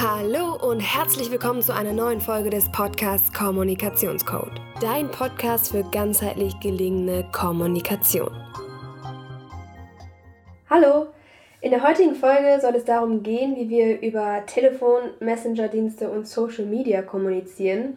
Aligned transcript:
Hallo 0.00 0.54
und 0.54 0.78
herzlich 0.78 1.28
willkommen 1.28 1.60
zu 1.60 1.74
einer 1.74 1.92
neuen 1.92 2.20
Folge 2.20 2.50
des 2.50 2.70
Podcasts 2.70 3.32
Kommunikationscode. 3.32 4.52
Dein 4.80 5.10
Podcast 5.10 5.72
für 5.72 5.82
ganzheitlich 5.82 6.54
gelingende 6.60 7.26
Kommunikation. 7.32 8.30
Hallo! 10.70 11.08
In 11.60 11.72
der 11.72 11.82
heutigen 11.82 12.14
Folge 12.14 12.60
soll 12.60 12.76
es 12.76 12.84
darum 12.84 13.24
gehen, 13.24 13.56
wie 13.56 13.68
wir 13.68 14.00
über 14.00 14.46
Telefon, 14.46 15.00
Messenger-Dienste 15.18 16.08
und 16.08 16.28
Social 16.28 16.66
Media 16.66 17.02
kommunizieren. 17.02 17.96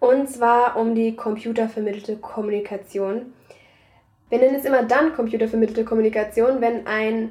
Und 0.00 0.28
zwar 0.28 0.76
um 0.76 0.96
die 0.96 1.14
computervermittelte 1.14 2.16
Kommunikation. 2.16 3.32
Wir 4.28 4.40
nennen 4.40 4.56
es 4.56 4.64
immer 4.64 4.82
dann 4.82 5.14
computervermittelte 5.14 5.84
Kommunikation, 5.84 6.60
wenn 6.60 6.84
ein 6.88 7.30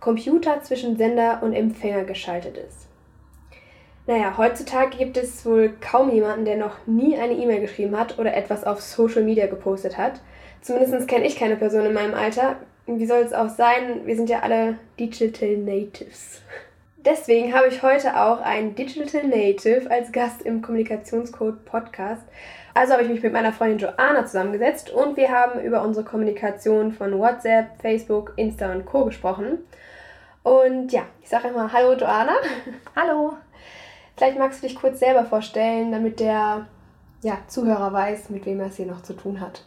Computer 0.00 0.60
zwischen 0.64 0.96
Sender 0.96 1.40
und 1.44 1.52
Empfänger 1.52 2.02
geschaltet 2.02 2.56
ist. 2.56 2.87
Naja, 4.08 4.38
heutzutage 4.38 4.96
gibt 4.96 5.18
es 5.18 5.44
wohl 5.44 5.74
kaum 5.82 6.10
jemanden, 6.10 6.46
der 6.46 6.56
noch 6.56 6.86
nie 6.86 7.18
eine 7.18 7.34
E-Mail 7.34 7.60
geschrieben 7.60 7.94
hat 7.94 8.18
oder 8.18 8.34
etwas 8.34 8.64
auf 8.64 8.80
Social 8.80 9.22
Media 9.22 9.46
gepostet 9.46 9.98
hat. 9.98 10.22
Zumindest 10.62 11.06
kenne 11.08 11.26
ich 11.26 11.36
keine 11.36 11.56
Person 11.56 11.84
in 11.84 11.92
meinem 11.92 12.14
Alter. 12.14 12.56
Wie 12.86 13.04
soll 13.04 13.18
es 13.18 13.34
auch 13.34 13.50
sein? 13.50 14.06
Wir 14.06 14.16
sind 14.16 14.30
ja 14.30 14.40
alle 14.40 14.78
Digital 14.98 15.58
Natives. 15.58 16.40
Deswegen 17.04 17.52
habe 17.52 17.68
ich 17.68 17.82
heute 17.82 18.18
auch 18.18 18.40
einen 18.40 18.74
Digital 18.74 19.24
Native 19.24 19.90
als 19.90 20.10
Gast 20.10 20.40
im 20.40 20.62
Kommunikationscode 20.62 21.66
Podcast. 21.66 22.22
Also 22.72 22.94
habe 22.94 23.02
ich 23.02 23.10
mich 23.10 23.22
mit 23.22 23.34
meiner 23.34 23.52
Freundin 23.52 23.90
Joanna 23.90 24.24
zusammengesetzt 24.24 24.88
und 24.88 25.18
wir 25.18 25.28
haben 25.30 25.60
über 25.60 25.82
unsere 25.82 26.06
Kommunikation 26.06 26.92
von 26.92 27.18
WhatsApp, 27.18 27.78
Facebook, 27.82 28.32
Insta 28.36 28.72
und 28.72 28.86
Co. 28.86 29.04
gesprochen. 29.04 29.58
Und 30.44 30.92
ja, 30.92 31.02
ich 31.22 31.28
sage 31.28 31.48
immer 31.48 31.70
Hallo 31.70 31.92
Joanna. 31.92 32.36
Hallo. 32.96 33.34
Vielleicht 34.18 34.38
magst 34.38 34.62
du 34.62 34.66
dich 34.66 34.76
kurz 34.76 34.98
selber 34.98 35.24
vorstellen, 35.24 35.92
damit 35.92 36.18
der 36.18 36.66
ja, 37.22 37.38
Zuhörer 37.46 37.92
weiß, 37.92 38.30
mit 38.30 38.46
wem 38.46 38.58
er 38.58 38.66
es 38.66 38.76
hier 38.76 38.86
noch 38.86 39.02
zu 39.02 39.12
tun 39.12 39.40
hat. 39.40 39.62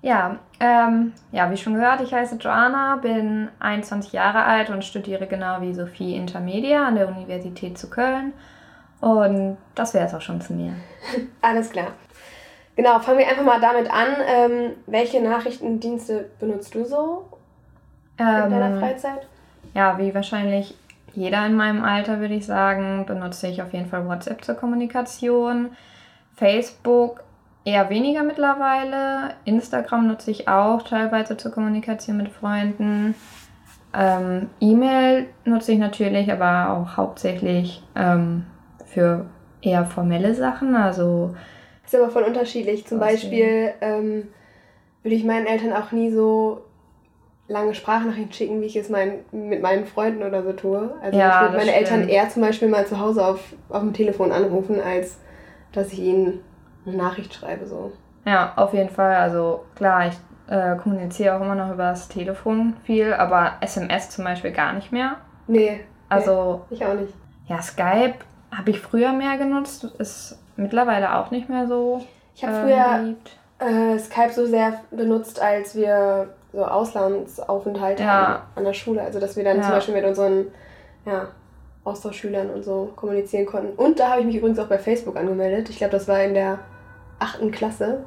Ja, 0.00 0.38
ähm, 0.58 1.12
ja, 1.32 1.50
wie 1.50 1.58
schon 1.58 1.74
gehört, 1.74 2.00
ich 2.00 2.14
heiße 2.14 2.36
Joanna, 2.36 2.96
bin 2.96 3.50
21 3.58 4.14
Jahre 4.14 4.42
alt 4.44 4.70
und 4.70 4.86
studiere 4.86 5.26
genau 5.26 5.60
wie 5.60 5.74
Sophie 5.74 6.16
Intermedia 6.16 6.86
an 6.86 6.94
der 6.94 7.08
Universität 7.08 7.76
zu 7.76 7.90
Köln. 7.90 8.32
Und 9.02 9.58
das 9.74 9.92
wäre 9.92 10.06
es 10.06 10.14
auch 10.14 10.22
schon 10.22 10.40
zu 10.40 10.54
mir. 10.54 10.72
Alles 11.42 11.68
klar. 11.68 11.88
Genau, 12.76 12.98
fangen 13.00 13.18
wir 13.18 13.28
einfach 13.28 13.44
mal 13.44 13.60
damit 13.60 13.92
an. 13.92 14.08
Ähm, 14.26 14.70
welche 14.86 15.22
Nachrichtendienste 15.22 16.30
benutzt 16.40 16.74
du 16.74 16.86
so 16.86 17.28
in 18.16 18.26
ähm, 18.26 18.50
deiner 18.50 18.80
Freizeit? 18.80 19.26
Ja, 19.74 19.98
wie 19.98 20.14
wahrscheinlich 20.14 20.74
jeder 21.14 21.46
in 21.46 21.54
meinem 21.54 21.84
Alter, 21.84 22.20
würde 22.20 22.34
ich 22.34 22.46
sagen, 22.46 23.04
benutze 23.06 23.48
ich 23.48 23.62
auf 23.62 23.72
jeden 23.72 23.86
Fall 23.86 24.06
WhatsApp 24.06 24.44
zur 24.44 24.54
Kommunikation. 24.54 25.70
Facebook 26.34 27.22
eher 27.64 27.90
weniger 27.90 28.22
mittlerweile. 28.22 29.34
Instagram 29.44 30.08
nutze 30.08 30.30
ich 30.30 30.48
auch 30.48 30.82
teilweise 30.82 31.36
zur 31.36 31.50
Kommunikation 31.50 32.16
mit 32.16 32.28
Freunden. 32.30 33.14
Ähm, 33.92 34.48
E-Mail 34.60 35.26
nutze 35.44 35.72
ich 35.72 35.78
natürlich, 35.78 36.30
aber 36.32 36.76
auch 36.76 36.96
hauptsächlich 36.96 37.82
ähm, 37.96 38.46
für 38.86 39.26
eher 39.62 39.84
formelle 39.84 40.34
Sachen. 40.34 40.74
Also 40.74 41.34
ist 41.84 41.94
aber 41.94 42.10
voll 42.10 42.22
unterschiedlich. 42.22 42.86
Zum 42.86 43.00
Beispiel 43.00 43.72
ähm, 43.80 44.28
würde 45.02 45.16
ich 45.16 45.24
meinen 45.24 45.46
Eltern 45.46 45.72
auch 45.72 45.92
nie 45.92 46.10
so 46.10 46.62
lange 47.50 47.74
Sprachnachrichten 47.74 48.32
schicken, 48.32 48.60
wie 48.60 48.66
ich 48.66 48.76
es 48.76 48.88
mein, 48.88 49.24
mit 49.32 49.60
meinen 49.60 49.84
Freunden 49.84 50.22
oder 50.22 50.42
so 50.42 50.52
tue. 50.52 50.94
Also 51.02 51.18
ja, 51.18 51.34
ich 51.34 51.40
würde 51.42 51.56
meine 51.58 51.70
stimmt. 51.72 51.90
Eltern 51.90 52.08
eher 52.08 52.28
zum 52.28 52.42
Beispiel 52.42 52.68
mal 52.68 52.86
zu 52.86 52.98
Hause 52.98 53.26
auf, 53.26 53.40
auf 53.68 53.80
dem 53.80 53.92
Telefon 53.92 54.30
anrufen, 54.30 54.80
als 54.80 55.18
dass 55.72 55.92
ich 55.92 55.98
ihnen 55.98 56.44
eine 56.86 56.96
Nachricht 56.96 57.34
schreibe. 57.34 57.66
So. 57.66 57.92
Ja, 58.24 58.52
auf 58.54 58.72
jeden 58.72 58.90
Fall. 58.90 59.16
Also 59.16 59.64
klar, 59.74 60.06
ich 60.06 60.14
äh, 60.48 60.76
kommuniziere 60.76 61.36
auch 61.36 61.40
immer 61.40 61.56
noch 61.56 61.72
über 61.72 61.90
das 61.90 62.08
Telefon 62.08 62.76
viel, 62.84 63.12
aber 63.12 63.54
SMS 63.60 64.10
zum 64.10 64.24
Beispiel 64.24 64.52
gar 64.52 64.72
nicht 64.72 64.92
mehr. 64.92 65.16
Nee. 65.48 65.80
Also. 66.08 66.62
Nee, 66.70 66.76
ich 66.76 66.86
auch 66.86 66.94
nicht. 66.94 67.14
Ja, 67.48 67.60
Skype 67.60 68.14
habe 68.52 68.70
ich 68.70 68.80
früher 68.80 69.12
mehr 69.12 69.38
genutzt, 69.38 69.84
ist 69.98 70.38
mittlerweile 70.56 71.16
auch 71.16 71.32
nicht 71.32 71.48
mehr 71.48 71.66
so. 71.66 72.04
Ich 72.36 72.44
habe 72.44 72.56
äh, 72.56 72.62
früher 72.62 73.14
äh, 73.68 73.98
Skype 73.98 74.32
so 74.32 74.46
sehr 74.46 74.80
benutzt, 74.92 75.42
als 75.42 75.74
wir 75.74 76.28
so 76.52 76.64
Auslandsaufenthalte 76.64 78.02
ja. 78.02 78.46
an 78.54 78.64
der 78.64 78.72
Schule. 78.72 79.02
Also 79.02 79.20
dass 79.20 79.36
wir 79.36 79.44
dann 79.44 79.58
ja. 79.58 79.62
zum 79.62 79.72
Beispiel 79.72 79.94
mit 79.94 80.04
unseren 80.04 80.46
ja, 81.06 81.28
Austauschschülern 81.84 82.50
und 82.50 82.64
so 82.64 82.92
kommunizieren 82.96 83.46
konnten. 83.46 83.72
Und 83.76 84.00
da 84.00 84.10
habe 84.10 84.20
ich 84.20 84.26
mich 84.26 84.36
übrigens 84.36 84.58
auch 84.58 84.66
bei 84.66 84.78
Facebook 84.78 85.16
angemeldet. 85.16 85.70
Ich 85.70 85.78
glaube, 85.78 85.92
das 85.92 86.08
war 86.08 86.22
in 86.22 86.34
der 86.34 86.58
achten 87.18 87.50
Klasse, 87.50 88.04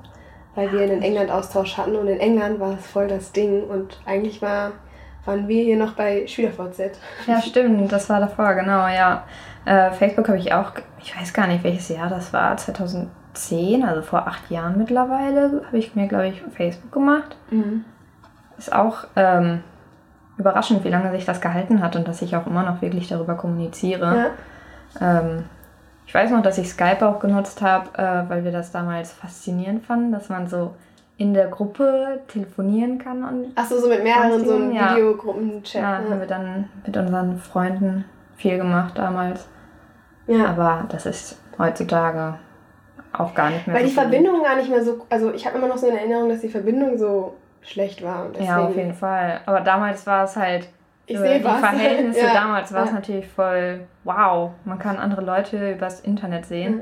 weil 0.55 0.71
wir 0.71 0.81
einen 0.81 1.01
England-Austausch 1.01 1.77
hatten. 1.77 1.95
Und 1.95 2.07
in 2.07 2.19
England 2.19 2.59
war 2.59 2.77
es 2.77 2.85
voll 2.85 3.07
das 3.07 3.31
Ding. 3.31 3.63
Und 3.63 3.99
eigentlich 4.05 4.41
war, 4.41 4.73
waren 5.25 5.47
wir 5.47 5.63
hier 5.63 5.77
noch 5.77 5.93
bei 5.93 6.27
SchülerVZ. 6.27 6.99
Ja, 7.27 7.41
stimmt. 7.41 7.91
Das 7.91 8.09
war 8.09 8.19
davor, 8.19 8.53
genau, 8.55 8.87
ja. 8.87 9.23
Äh, 9.65 9.91
Facebook 9.91 10.27
habe 10.27 10.37
ich 10.37 10.53
auch, 10.53 10.73
ich 10.99 11.17
weiß 11.17 11.33
gar 11.33 11.47
nicht, 11.47 11.63
welches 11.63 11.89
Jahr 11.89 12.09
das 12.09 12.33
war, 12.33 12.57
2010, 12.57 13.83
also 13.83 14.01
vor 14.01 14.27
acht 14.27 14.51
Jahren 14.51 14.77
mittlerweile, 14.77 15.61
habe 15.65 15.77
ich 15.77 15.95
mir, 15.95 16.07
glaube 16.07 16.27
ich, 16.27 16.41
Facebook 16.53 16.91
gemacht. 16.91 17.37
Mhm. 17.49 17.85
Ist 18.57 18.73
auch 18.73 19.05
ähm, 19.15 19.63
überraschend, 20.37 20.83
wie 20.83 20.89
lange 20.89 21.11
sich 21.11 21.25
das 21.25 21.41
gehalten 21.41 21.81
hat 21.81 21.95
und 21.95 22.07
dass 22.07 22.21
ich 22.21 22.35
auch 22.35 22.47
immer 22.47 22.63
noch 22.63 22.81
wirklich 22.81 23.07
darüber 23.07 23.35
kommuniziere. 23.35 24.31
Ja. 24.99 25.19
Ähm, 25.19 25.45
ich 26.05 26.13
weiß 26.13 26.31
noch, 26.31 26.41
dass 26.41 26.57
ich 26.57 26.69
Skype 26.69 27.07
auch 27.07 27.19
genutzt 27.19 27.61
habe, 27.61 27.97
äh, 27.97 28.29
weil 28.29 28.43
wir 28.43 28.51
das 28.51 28.71
damals 28.71 29.11
faszinierend 29.13 29.85
fanden, 29.85 30.11
dass 30.11 30.29
man 30.29 30.47
so 30.47 30.75
in 31.17 31.33
der 31.33 31.47
Gruppe 31.47 32.21
telefonieren 32.27 32.97
kann. 32.97 33.23
Und 33.23 33.57
Achso, 33.57 33.77
so 33.77 33.87
mit 33.87 34.03
mehreren 34.03 34.45
so 34.45 34.59
ja. 34.71 34.95
Videogruppen-Chat. 34.95 35.81
Ja, 35.81 36.01
ja, 36.01 36.09
haben 36.09 36.19
wir 36.19 36.27
dann 36.27 36.69
mit 36.85 36.97
unseren 36.97 37.37
Freunden 37.37 38.05
viel 38.35 38.57
gemacht 38.57 38.97
damals. 38.97 39.47
Ja. 40.27 40.47
Aber 40.47 40.85
das 40.89 41.05
ist 41.05 41.39
heutzutage 41.57 42.35
auch 43.13 43.33
gar 43.35 43.51
nicht 43.51 43.67
mehr 43.67 43.75
Weil 43.75 43.83
so 43.83 43.89
die 43.89 43.93
Verbindung 43.93 44.43
gar 44.43 44.55
nicht 44.55 44.69
mehr 44.69 44.83
so. 44.83 45.05
Also 45.09 45.31
ich 45.33 45.45
habe 45.45 45.57
immer 45.57 45.67
noch 45.67 45.77
so 45.77 45.87
eine 45.87 45.99
Erinnerung, 45.99 46.29
dass 46.29 46.41
die 46.41 46.49
Verbindung 46.49 46.97
so 46.97 47.35
schlecht 47.63 48.03
war. 48.03 48.25
Und 48.25 48.39
ja, 48.39 48.59
auf 48.59 48.75
jeden 48.75 48.93
Fall. 48.93 49.41
Aber 49.45 49.61
damals 49.61 50.05
war 50.05 50.25
es 50.25 50.35
halt. 50.35 50.67
Ich 51.05 51.17
sehe 51.17 51.39
die 51.39 51.45
was. 51.45 51.59
Verhältnisse 51.59 52.19
ja. 52.25 52.33
damals 52.33 52.73
war 52.73 52.83
es 52.83 52.89
ja. 52.89 52.95
natürlich 52.95 53.27
voll 53.27 53.81
wow. 54.03 54.51
Man 54.65 54.79
kann 54.79 54.97
andere 54.97 55.21
Leute 55.21 55.73
übers 55.73 55.99
Internet 55.99 56.45
sehen. 56.45 56.75
Mhm. 56.75 56.81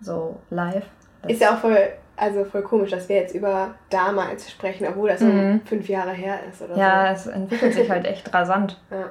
So 0.00 0.36
live. 0.50 0.84
Das 1.22 1.32
ist 1.32 1.40
ja 1.40 1.54
auch 1.54 1.58
voll, 1.58 1.78
also 2.16 2.44
voll 2.44 2.62
komisch, 2.62 2.90
dass 2.90 3.08
wir 3.08 3.16
jetzt 3.16 3.34
über 3.34 3.74
damals 3.90 4.50
sprechen, 4.50 4.86
obwohl 4.86 5.08
das 5.08 5.20
mhm. 5.20 5.60
so 5.64 5.68
fünf 5.68 5.88
Jahre 5.88 6.12
her 6.12 6.38
ist 6.50 6.62
oder 6.62 6.76
ja, 6.76 7.14
so. 7.14 7.30
es 7.30 7.36
entwickelt 7.36 7.74
sich 7.74 7.90
halt 7.90 8.06
echt 8.06 8.32
rasant. 8.32 8.80
Ja. 8.90 9.10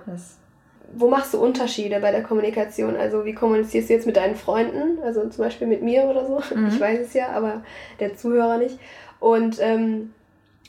Wo 0.97 1.09
machst 1.09 1.33
du 1.33 1.43
Unterschiede 1.43 1.99
bei 1.99 2.11
der 2.11 2.21
Kommunikation? 2.21 2.95
Also 2.95 3.25
wie 3.25 3.33
kommunizierst 3.33 3.89
du 3.89 3.93
jetzt 3.93 4.05
mit 4.05 4.15
deinen 4.15 4.35
Freunden? 4.35 4.99
Also 5.03 5.27
zum 5.27 5.43
Beispiel 5.43 5.67
mit 5.67 5.81
mir 5.81 6.03
oder 6.03 6.25
so. 6.25 6.41
Mhm. 6.55 6.67
Ich 6.67 6.79
weiß 6.79 6.99
es 6.99 7.13
ja, 7.13 7.29
aber 7.29 7.63
der 7.99 8.15
Zuhörer 8.15 8.57
nicht. 8.57 8.79
Und 9.19 9.57
ähm, 9.59 10.13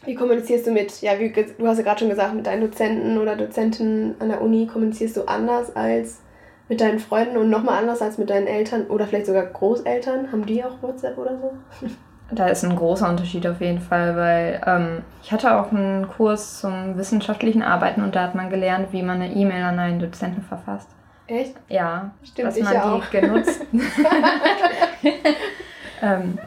wie 0.05 0.15
kommunizierst 0.15 0.67
du 0.67 0.73
mit, 0.73 1.01
ja, 1.01 1.19
wie, 1.19 1.33
du 1.33 1.67
hast 1.67 1.79
ja 1.79 1.85
gerade 1.85 2.01
schon 2.01 2.09
gesagt, 2.09 2.35
mit 2.35 2.47
deinen 2.47 2.61
Dozenten 2.61 3.19
oder 3.19 3.37
Dozentinnen 3.37 4.15
an 4.21 4.29
der 4.29 4.43
Uni 4.43 4.67
kommunizierst 4.67 5.17
du 5.17 5.23
anders 5.23 5.75
als 5.75 6.21
mit 6.69 6.81
deinen 6.81 6.99
Freunden 6.99 7.37
und 7.37 7.51
nochmal 7.51 7.79
anders 7.79 8.03
als 8.03 8.19
mit 8.19 8.31
deinen 8.31 8.47
Eltern 8.47 8.87
oder 8.89 9.07
vielleicht 9.07 9.27
sogar 9.27 9.47
Großeltern? 9.47 10.33
Haben 10.33 10.47
die 10.47 10.65
auch 10.65 10.83
WhatsApp 10.83 11.17
oder 11.19 11.39
so? 11.39 11.87
Da 12.29 12.49
ist 12.49 12.65
ein 12.65 12.75
großer 12.75 13.09
Unterschied 13.09 13.47
auf 13.47 13.61
jeden 13.61 13.79
Fall, 13.79 14.17
weil 14.17 14.61
ähm, 14.67 15.03
ich 15.23 15.31
hatte 15.31 15.57
auch 15.57 15.71
einen 15.71 16.09
Kurs 16.09 16.59
zum 16.59 16.99
wissenschaftlichen 16.99 17.63
Arbeiten 17.63 18.03
und 18.03 18.17
da 18.17 18.25
hat 18.25 18.35
man 18.35 18.51
gelernt, 18.51 18.89
wie 18.91 19.03
man 19.03 19.23
eine 19.23 19.33
E-Mail 19.33 19.63
an 19.63 19.79
einen 19.79 20.01
Dozenten 20.01 20.43
verfasst. 20.43 20.89
Echt? 21.29 21.55
Ja, 21.69 22.11
Stimmt, 22.25 22.49
dass 22.49 22.59
man 22.59 22.73
die 22.73 22.79
auch. 22.81 23.11
genutzt. 23.11 23.61
ähm, 26.03 26.39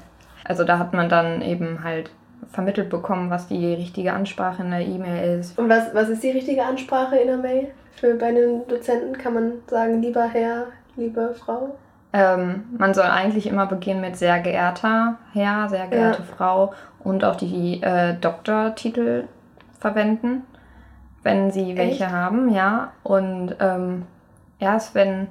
also 0.43 0.65
da 0.65 0.79
hat 0.79 0.93
man 0.93 1.07
dann 1.07 1.41
eben 1.41 1.81
halt 1.81 2.11
vermittelt 2.51 2.89
bekommen, 2.89 3.29
was 3.29 3.47
die 3.47 3.73
richtige 3.73 4.13
Ansprache 4.13 4.63
in 4.63 4.71
der 4.71 4.81
E-Mail 4.81 5.39
ist. 5.39 5.57
Und 5.57 5.69
was, 5.69 5.93
was 5.93 6.09
ist 6.09 6.23
die 6.23 6.31
richtige 6.31 6.63
Ansprache 6.63 7.17
in 7.17 7.27
der 7.27 7.37
Mail? 7.37 7.69
Für 7.95 8.15
bei 8.15 8.31
den 8.31 8.67
Dozenten 8.67 9.17
kann 9.17 9.33
man 9.33 9.51
sagen, 9.67 10.01
lieber 10.01 10.23
Herr, 10.23 10.67
liebe 10.95 11.33
Frau? 11.33 11.75
Ähm, 12.11 12.63
man 12.77 12.93
soll 12.93 13.05
eigentlich 13.05 13.45
immer 13.45 13.67
beginnen 13.67 14.01
mit 14.01 14.17
sehr 14.17 14.39
geehrter 14.39 15.17
Herr, 15.33 15.69
sehr 15.69 15.87
geehrte 15.87 16.23
ja. 16.23 16.35
Frau 16.35 16.73
und 17.03 17.23
auch 17.23 17.35
die 17.35 17.81
äh, 17.83 18.15
Doktortitel 18.19 19.25
verwenden, 19.79 20.43
wenn 21.21 21.51
sie 21.51 21.77
welche 21.77 22.05
Echt? 22.05 22.13
haben, 22.13 22.49
ja. 22.49 22.93
Und 23.03 23.55
ähm, 23.59 24.07
erst 24.59 24.95
wenn 24.95 25.27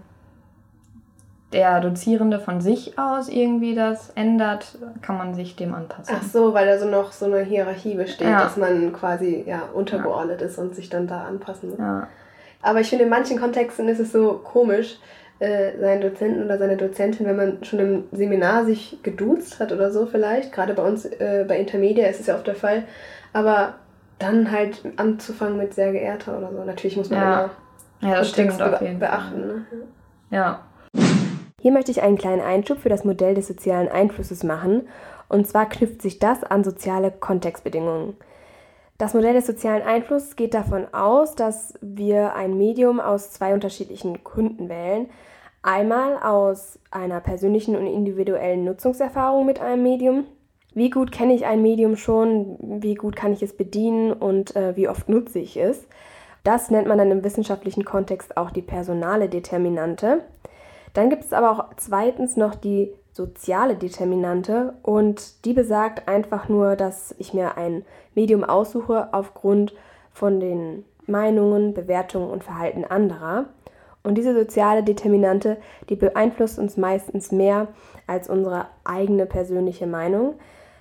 der 1.52 1.80
Dozierende 1.80 2.40
von 2.40 2.60
sich 2.60 2.98
aus 2.98 3.28
irgendwie 3.28 3.74
das 3.74 4.10
ändert, 4.10 4.76
kann 5.00 5.16
man 5.16 5.34
sich 5.34 5.56
dem 5.56 5.74
anpassen. 5.74 6.14
Ach 6.18 6.22
so, 6.22 6.52
weil 6.52 6.66
da 6.66 6.78
so 6.78 6.86
noch 6.86 7.12
so 7.12 7.24
eine 7.24 7.40
Hierarchie 7.40 7.94
besteht, 7.94 8.28
ja. 8.28 8.42
dass 8.42 8.56
man 8.56 8.92
quasi 8.92 9.44
ja 9.46 9.62
untergeordnet 9.72 10.40
ja. 10.40 10.46
ist 10.46 10.58
und 10.58 10.74
sich 10.74 10.90
dann 10.90 11.06
da 11.06 11.24
anpassen 11.24 11.70
muss. 11.70 11.78
Ja. 11.78 12.06
Aber 12.60 12.80
ich 12.80 12.88
finde, 12.88 13.04
in 13.04 13.10
manchen 13.10 13.38
Kontexten 13.38 13.88
ist 13.88 14.00
es 14.00 14.12
so 14.12 14.40
komisch, 14.44 14.98
äh, 15.38 15.78
seinen 15.78 16.00
Dozenten 16.00 16.44
oder 16.44 16.58
seine 16.58 16.76
Dozentin, 16.76 17.24
wenn 17.24 17.36
man 17.36 17.64
schon 17.64 17.78
im 17.78 18.04
Seminar 18.12 18.64
sich 18.64 18.98
geduzt 19.02 19.60
hat 19.60 19.72
oder 19.72 19.90
so 19.90 20.06
vielleicht. 20.06 20.52
Gerade 20.52 20.74
bei 20.74 20.82
uns 20.82 21.06
äh, 21.06 21.44
bei 21.46 21.58
Intermedia 21.58 22.08
ist 22.08 22.20
es 22.20 22.26
ja 22.26 22.34
oft 22.34 22.46
der 22.46 22.56
Fall. 22.56 22.84
Aber 23.32 23.74
dann 24.18 24.50
halt 24.50 24.82
anzufangen 24.96 25.56
mit 25.56 25.74
sehr 25.74 25.92
geehrter 25.92 26.36
oder 26.38 26.50
so. 26.50 26.64
Natürlich 26.64 26.96
muss 26.96 27.08
man 27.08 27.20
ja. 27.20 27.40
immer 27.40 27.50
ja, 28.00 28.18
das 28.18 28.30
stimmt 28.30 28.60
auf 28.60 28.80
jeden 28.80 28.98
beachten. 28.98 29.40
Ne? 29.40 29.66
Ja. 30.30 30.60
Hier 31.60 31.72
möchte 31.72 31.90
ich 31.90 32.02
einen 32.02 32.18
kleinen 32.18 32.40
Einschub 32.40 32.78
für 32.78 32.88
das 32.88 33.04
Modell 33.04 33.34
des 33.34 33.48
sozialen 33.48 33.88
Einflusses 33.88 34.44
machen. 34.44 34.88
Und 35.28 35.46
zwar 35.46 35.68
knüpft 35.68 36.02
sich 36.02 36.18
das 36.18 36.44
an 36.44 36.64
soziale 36.64 37.10
Kontextbedingungen. 37.10 38.16
Das 38.96 39.14
Modell 39.14 39.34
des 39.34 39.46
sozialen 39.46 39.82
Einflusses 39.82 40.36
geht 40.36 40.54
davon 40.54 40.92
aus, 40.92 41.34
dass 41.34 41.74
wir 41.80 42.34
ein 42.34 42.56
Medium 42.56 42.98
aus 42.98 43.30
zwei 43.30 43.54
unterschiedlichen 43.54 44.24
Gründen 44.24 44.68
wählen. 44.68 45.08
Einmal 45.62 46.16
aus 46.22 46.78
einer 46.90 47.20
persönlichen 47.20 47.76
und 47.76 47.86
individuellen 47.86 48.64
Nutzungserfahrung 48.64 49.44
mit 49.46 49.60
einem 49.60 49.82
Medium. 49.82 50.24
Wie 50.74 50.90
gut 50.90 51.12
kenne 51.12 51.34
ich 51.34 51.46
ein 51.46 51.62
Medium 51.62 51.96
schon? 51.96 52.56
Wie 52.82 52.94
gut 52.94 53.16
kann 53.16 53.32
ich 53.32 53.42
es 53.42 53.56
bedienen 53.56 54.12
und 54.12 54.54
äh, 54.56 54.76
wie 54.76 54.88
oft 54.88 55.08
nutze 55.08 55.38
ich 55.38 55.56
es? 55.56 55.86
Das 56.44 56.70
nennt 56.70 56.86
man 56.86 56.98
dann 56.98 57.10
im 57.10 57.24
wissenschaftlichen 57.24 57.84
Kontext 57.84 58.36
auch 58.36 58.50
die 58.50 58.62
personale 58.62 59.28
Determinante. 59.28 60.24
Dann 60.98 61.10
gibt 61.10 61.22
es 61.22 61.32
aber 61.32 61.52
auch 61.52 61.64
zweitens 61.76 62.36
noch 62.36 62.56
die 62.56 62.92
soziale 63.12 63.76
Determinante 63.76 64.74
und 64.82 65.44
die 65.44 65.52
besagt 65.52 66.08
einfach 66.08 66.48
nur, 66.48 66.74
dass 66.74 67.14
ich 67.18 67.32
mir 67.32 67.56
ein 67.56 67.84
Medium 68.16 68.42
aussuche 68.42 69.10
aufgrund 69.12 69.76
von 70.12 70.40
den 70.40 70.84
Meinungen, 71.06 71.72
Bewertungen 71.72 72.28
und 72.28 72.42
Verhalten 72.42 72.84
anderer. 72.84 73.44
Und 74.02 74.18
diese 74.18 74.34
soziale 74.34 74.82
Determinante, 74.82 75.58
die 75.88 75.94
beeinflusst 75.94 76.58
uns 76.58 76.76
meistens 76.76 77.30
mehr 77.30 77.68
als 78.08 78.28
unsere 78.28 78.66
eigene 78.82 79.26
persönliche 79.26 79.86
Meinung. 79.86 80.34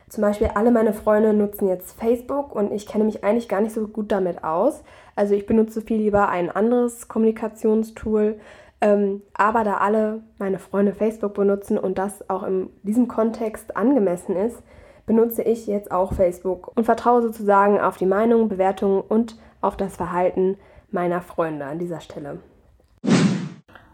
Zum 0.09 0.23
Beispiel 0.23 0.49
alle 0.55 0.71
meine 0.71 0.93
Freunde 0.93 1.31
nutzen 1.31 1.67
jetzt 1.67 1.91
Facebook 1.99 2.55
und 2.55 2.71
ich 2.71 2.87
kenne 2.87 3.03
mich 3.03 3.23
eigentlich 3.23 3.49
gar 3.49 3.61
nicht 3.61 3.75
so 3.75 3.87
gut 3.87 4.11
damit 4.11 4.43
aus. 4.43 4.81
Also 5.15 5.35
ich 5.35 5.45
benutze 5.45 5.81
viel 5.81 5.97
lieber 5.97 6.29
ein 6.29 6.49
anderes 6.49 7.07
Kommunikationstool, 7.07 8.39
ähm, 8.79 9.23
aber 9.33 9.63
da 9.63 9.75
alle 9.75 10.21
meine 10.37 10.59
Freunde 10.59 10.93
Facebook 10.93 11.33
benutzen 11.33 11.77
und 11.77 11.97
das 11.97 12.29
auch 12.29 12.43
in 12.43 12.69
diesem 12.83 13.07
Kontext 13.07 13.75
angemessen 13.75 14.35
ist, 14.35 14.61
benutze 15.05 15.41
ich 15.41 15.65
jetzt 15.67 15.91
auch 15.91 16.13
Facebook 16.13 16.71
und 16.75 16.83
vertraue 16.83 17.21
sozusagen 17.21 17.79
auf 17.79 17.97
die 17.97 18.05
Meinung, 18.05 18.49
Bewertungen 18.49 19.01
und 19.01 19.37
auf 19.61 19.77
das 19.77 19.95
Verhalten 19.95 20.57
meiner 20.91 21.21
Freunde 21.21 21.65
an 21.65 21.79
dieser 21.79 22.01
Stelle. 22.01 22.39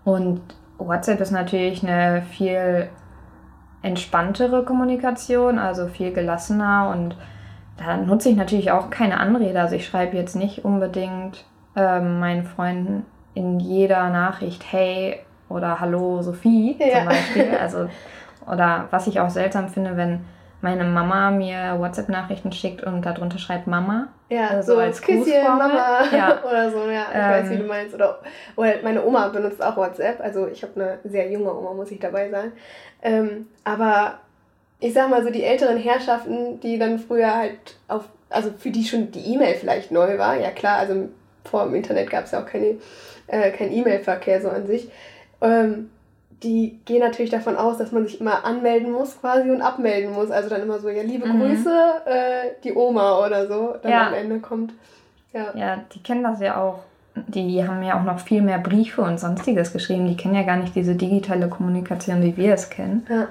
Und 0.03 0.41
WhatsApp 0.77 1.21
ist 1.21 1.31
natürlich 1.31 1.83
eine 1.83 2.24
viel 2.24 2.89
entspanntere 3.83 4.65
Kommunikation, 4.65 5.59
also 5.59 5.88
viel 5.88 6.12
gelassener 6.12 6.89
und 6.94 7.15
da 7.77 7.97
nutze 7.97 8.30
ich 8.30 8.35
natürlich 8.35 8.71
auch 8.71 8.89
keine 8.89 9.19
Anrede. 9.19 9.59
Also 9.59 9.75
ich 9.75 9.85
schreibe 9.85 10.18
jetzt 10.18 10.35
nicht 10.35 10.63
unbedingt 10.63 11.45
ähm, 11.75 12.19
meinen 12.19 12.44
Freunden 12.44 13.06
in 13.33 13.59
jeder 13.59 14.09
Nachricht 14.09 14.63
Hey 14.71 15.19
oder 15.50 15.80
Hallo 15.80 16.21
Sophie 16.21 16.75
ja. 16.80 17.00
zum 17.00 17.06
Beispiel. 17.06 17.57
Also, 17.59 17.89
oder 18.45 18.88
was 18.91 19.07
ich 19.07 19.19
auch 19.19 19.30
seltsam 19.30 19.69
finde, 19.69 19.95
wenn 19.95 20.25
meine 20.63 20.85
Mama 20.85 21.30
mir 21.30 21.75
WhatsApp-Nachrichten 21.77 22.53
schickt 22.53 22.83
und 22.83 23.06
darunter 23.06 23.38
schreibt 23.38 23.68
Mama. 23.68 24.07
Ja, 24.30 24.47
also 24.47 24.74
so 24.74 24.80
als 24.80 25.01
Küsschen, 25.01 25.44
Mama 25.44 26.03
ja. 26.12 26.41
oder 26.50 26.71
so, 26.71 26.89
ja, 26.89 27.06
ich 27.12 27.15
ähm, 27.15 27.30
weiß, 27.31 27.50
wie 27.50 27.57
du 27.57 27.63
meinst. 27.65 27.94
Oder, 27.94 28.19
oder 28.56 28.74
meine 28.81 29.06
Oma 29.06 29.27
benutzt 29.27 29.62
auch 29.62 29.75
WhatsApp, 29.75 30.21
also 30.21 30.47
ich 30.47 30.63
habe 30.63 30.74
eine 30.75 31.00
sehr 31.03 31.30
junge 31.30 31.53
Oma, 31.53 31.74
muss 31.74 31.91
ich 31.91 32.00
dabei 32.00 32.30
sagen. 32.30 32.53
Ähm, 33.01 33.47
aber 33.65 34.19
ich 34.80 34.94
sag 34.94 35.09
mal 35.09 35.24
so, 35.24 35.30
die 35.30 35.44
älteren 35.44 35.77
Herrschaften, 35.77 36.62
die 36.62 36.80
dann 36.80 36.97
früher 36.97 37.35
halt 37.35 37.75
auf, 37.89 38.06
also 38.30 38.51
für 38.57 38.71
die 38.71 38.85
schon 38.85 39.12
die 39.12 39.33
E-Mail 39.33 39.56
vielleicht 39.56 39.91
neu 39.91 40.18
war, 40.18 40.38
ja 40.38 40.51
klar, 40.51 40.77
also 40.77 41.09
vor 41.45 41.66
dem 41.66 41.75
Internet 41.75 42.10
gab 42.10 42.25
es 42.25 42.31
ja 42.31 42.42
auch 42.42 42.45
keine 42.45 42.78
äh, 43.28 43.51
kein 43.51 43.72
E-Mail-Verkehr 43.72 44.42
so 44.42 44.50
an 44.50 44.68
sich. 44.68 44.90
Ähm, 45.42 45.90
die 46.44 46.80
gehen 46.86 47.00
natürlich 47.00 47.31
davon 47.31 47.56
aus, 47.56 47.78
dass 47.78 47.92
man 47.92 48.06
sich 48.06 48.19
immer 48.19 48.44
anmelden 48.44 48.92
muss 48.92 49.19
quasi 49.19 49.50
und 49.50 49.62
abmelden 49.62 50.12
muss. 50.12 50.30
Also 50.30 50.50
dann 50.50 50.62
immer 50.62 50.80
so, 50.80 50.90
ja, 50.90 51.01
liebe 51.01 51.28
mhm. 51.28 51.40
Grüße, 51.40 51.94
äh, 52.06 52.50
die 52.63 52.74
Oma 52.74 53.25
oder 53.25 53.48
so, 53.48 53.75
dann 53.81 53.92
ja. 53.92 54.07
am 54.07 54.13
Ende 54.13 54.40
kommt. 54.40 54.74
Ja. 55.31 55.51
ja, 55.56 55.80
die 55.94 56.04
kennen 56.04 56.24
das 56.24 56.42
ja 56.42 56.62
auch. 56.62 56.80
Die 57.16 57.66
haben 57.66 57.84
ja 57.84 58.00
auch 58.00 58.04
noch 58.04 58.19
viel 58.19 58.42
mehr 58.42 58.57
Briefe 58.57 59.01
und 59.01 59.19
sonstiges 59.19 59.72
geschrieben. 59.72 60.07
Die 60.07 60.18
kennen 60.18 60.36
ja 60.36 60.44
gar 60.44 60.57
nicht 60.57 60.75
diese 60.75 60.95
digitale 60.95 61.48
Kommunikation, 61.48 62.22
wie 62.24 62.36
wir 62.38 62.54
es 62.54 62.69
kennen. 62.69 63.06
Ja. 63.10 63.28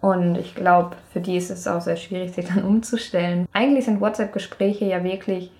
Und 0.00 0.36
ich 0.36 0.54
glaube, 0.54 0.96
für 1.12 1.20
die 1.20 1.36
ist 1.36 1.50
es 1.50 1.66
auch 1.66 1.80
sehr 1.80 1.96
schwierig, 1.96 2.34
sich 2.34 2.46
dann 2.46 2.64
umzustellen. 2.64 3.46
Eigentlich 3.52 3.84
sind 3.84 4.00
WhatsApp-Gespräche 4.00 4.86
ja 4.86 5.02
wirklich 5.04 5.50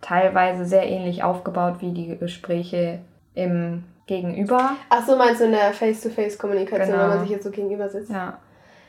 teilweise 0.00 0.64
sehr 0.64 0.88
ähnlich 0.88 1.22
aufgebaut 1.22 1.76
wie 1.80 1.92
die 1.92 2.18
Gespräche 2.18 3.00
im 3.34 3.84
Gegenüber. 4.06 4.72
Ach 4.88 5.06
so, 5.06 5.16
meinst 5.16 5.40
du 5.40 5.44
in 5.44 5.52
der 5.52 5.72
Face-to-Face-Kommunikation, 5.72 6.92
genau. 6.92 7.02
wenn 7.02 7.08
man 7.08 7.20
sich 7.20 7.30
jetzt 7.30 7.44
so 7.44 7.50
gegenüber 7.50 7.88
sitzt? 7.88 8.10
Ja. 8.10 8.38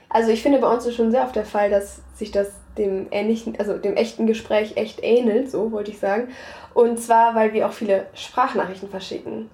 Also 0.10 0.32
ich 0.32 0.42
finde 0.42 0.60
bei 0.60 0.68
uns 0.68 0.86
ist 0.86 0.96
schon 0.96 1.12
sehr 1.12 1.24
oft 1.24 1.36
der 1.36 1.46
Fall, 1.46 1.70
dass 1.70 2.02
sich 2.16 2.32
das 2.32 2.52
dem 2.78 3.08
ähnlichen, 3.12 3.58
also 3.60 3.78
dem 3.78 3.96
echten 3.96 4.28
Gespräch 4.28 4.78
echt 4.78 5.04
ähnelt, 5.04 5.52
so 5.52 5.72
wollte 5.72 5.92
ich 5.92 6.00
sagen. 6.00 6.30
Und 6.74 7.00
zwar, 7.00 7.36
weil 7.36 7.54
wir 7.54 7.68
auch 7.68 7.74
viele 7.74 8.08
Sprachnachrichten 8.14 8.90
verschicken. 8.90 9.50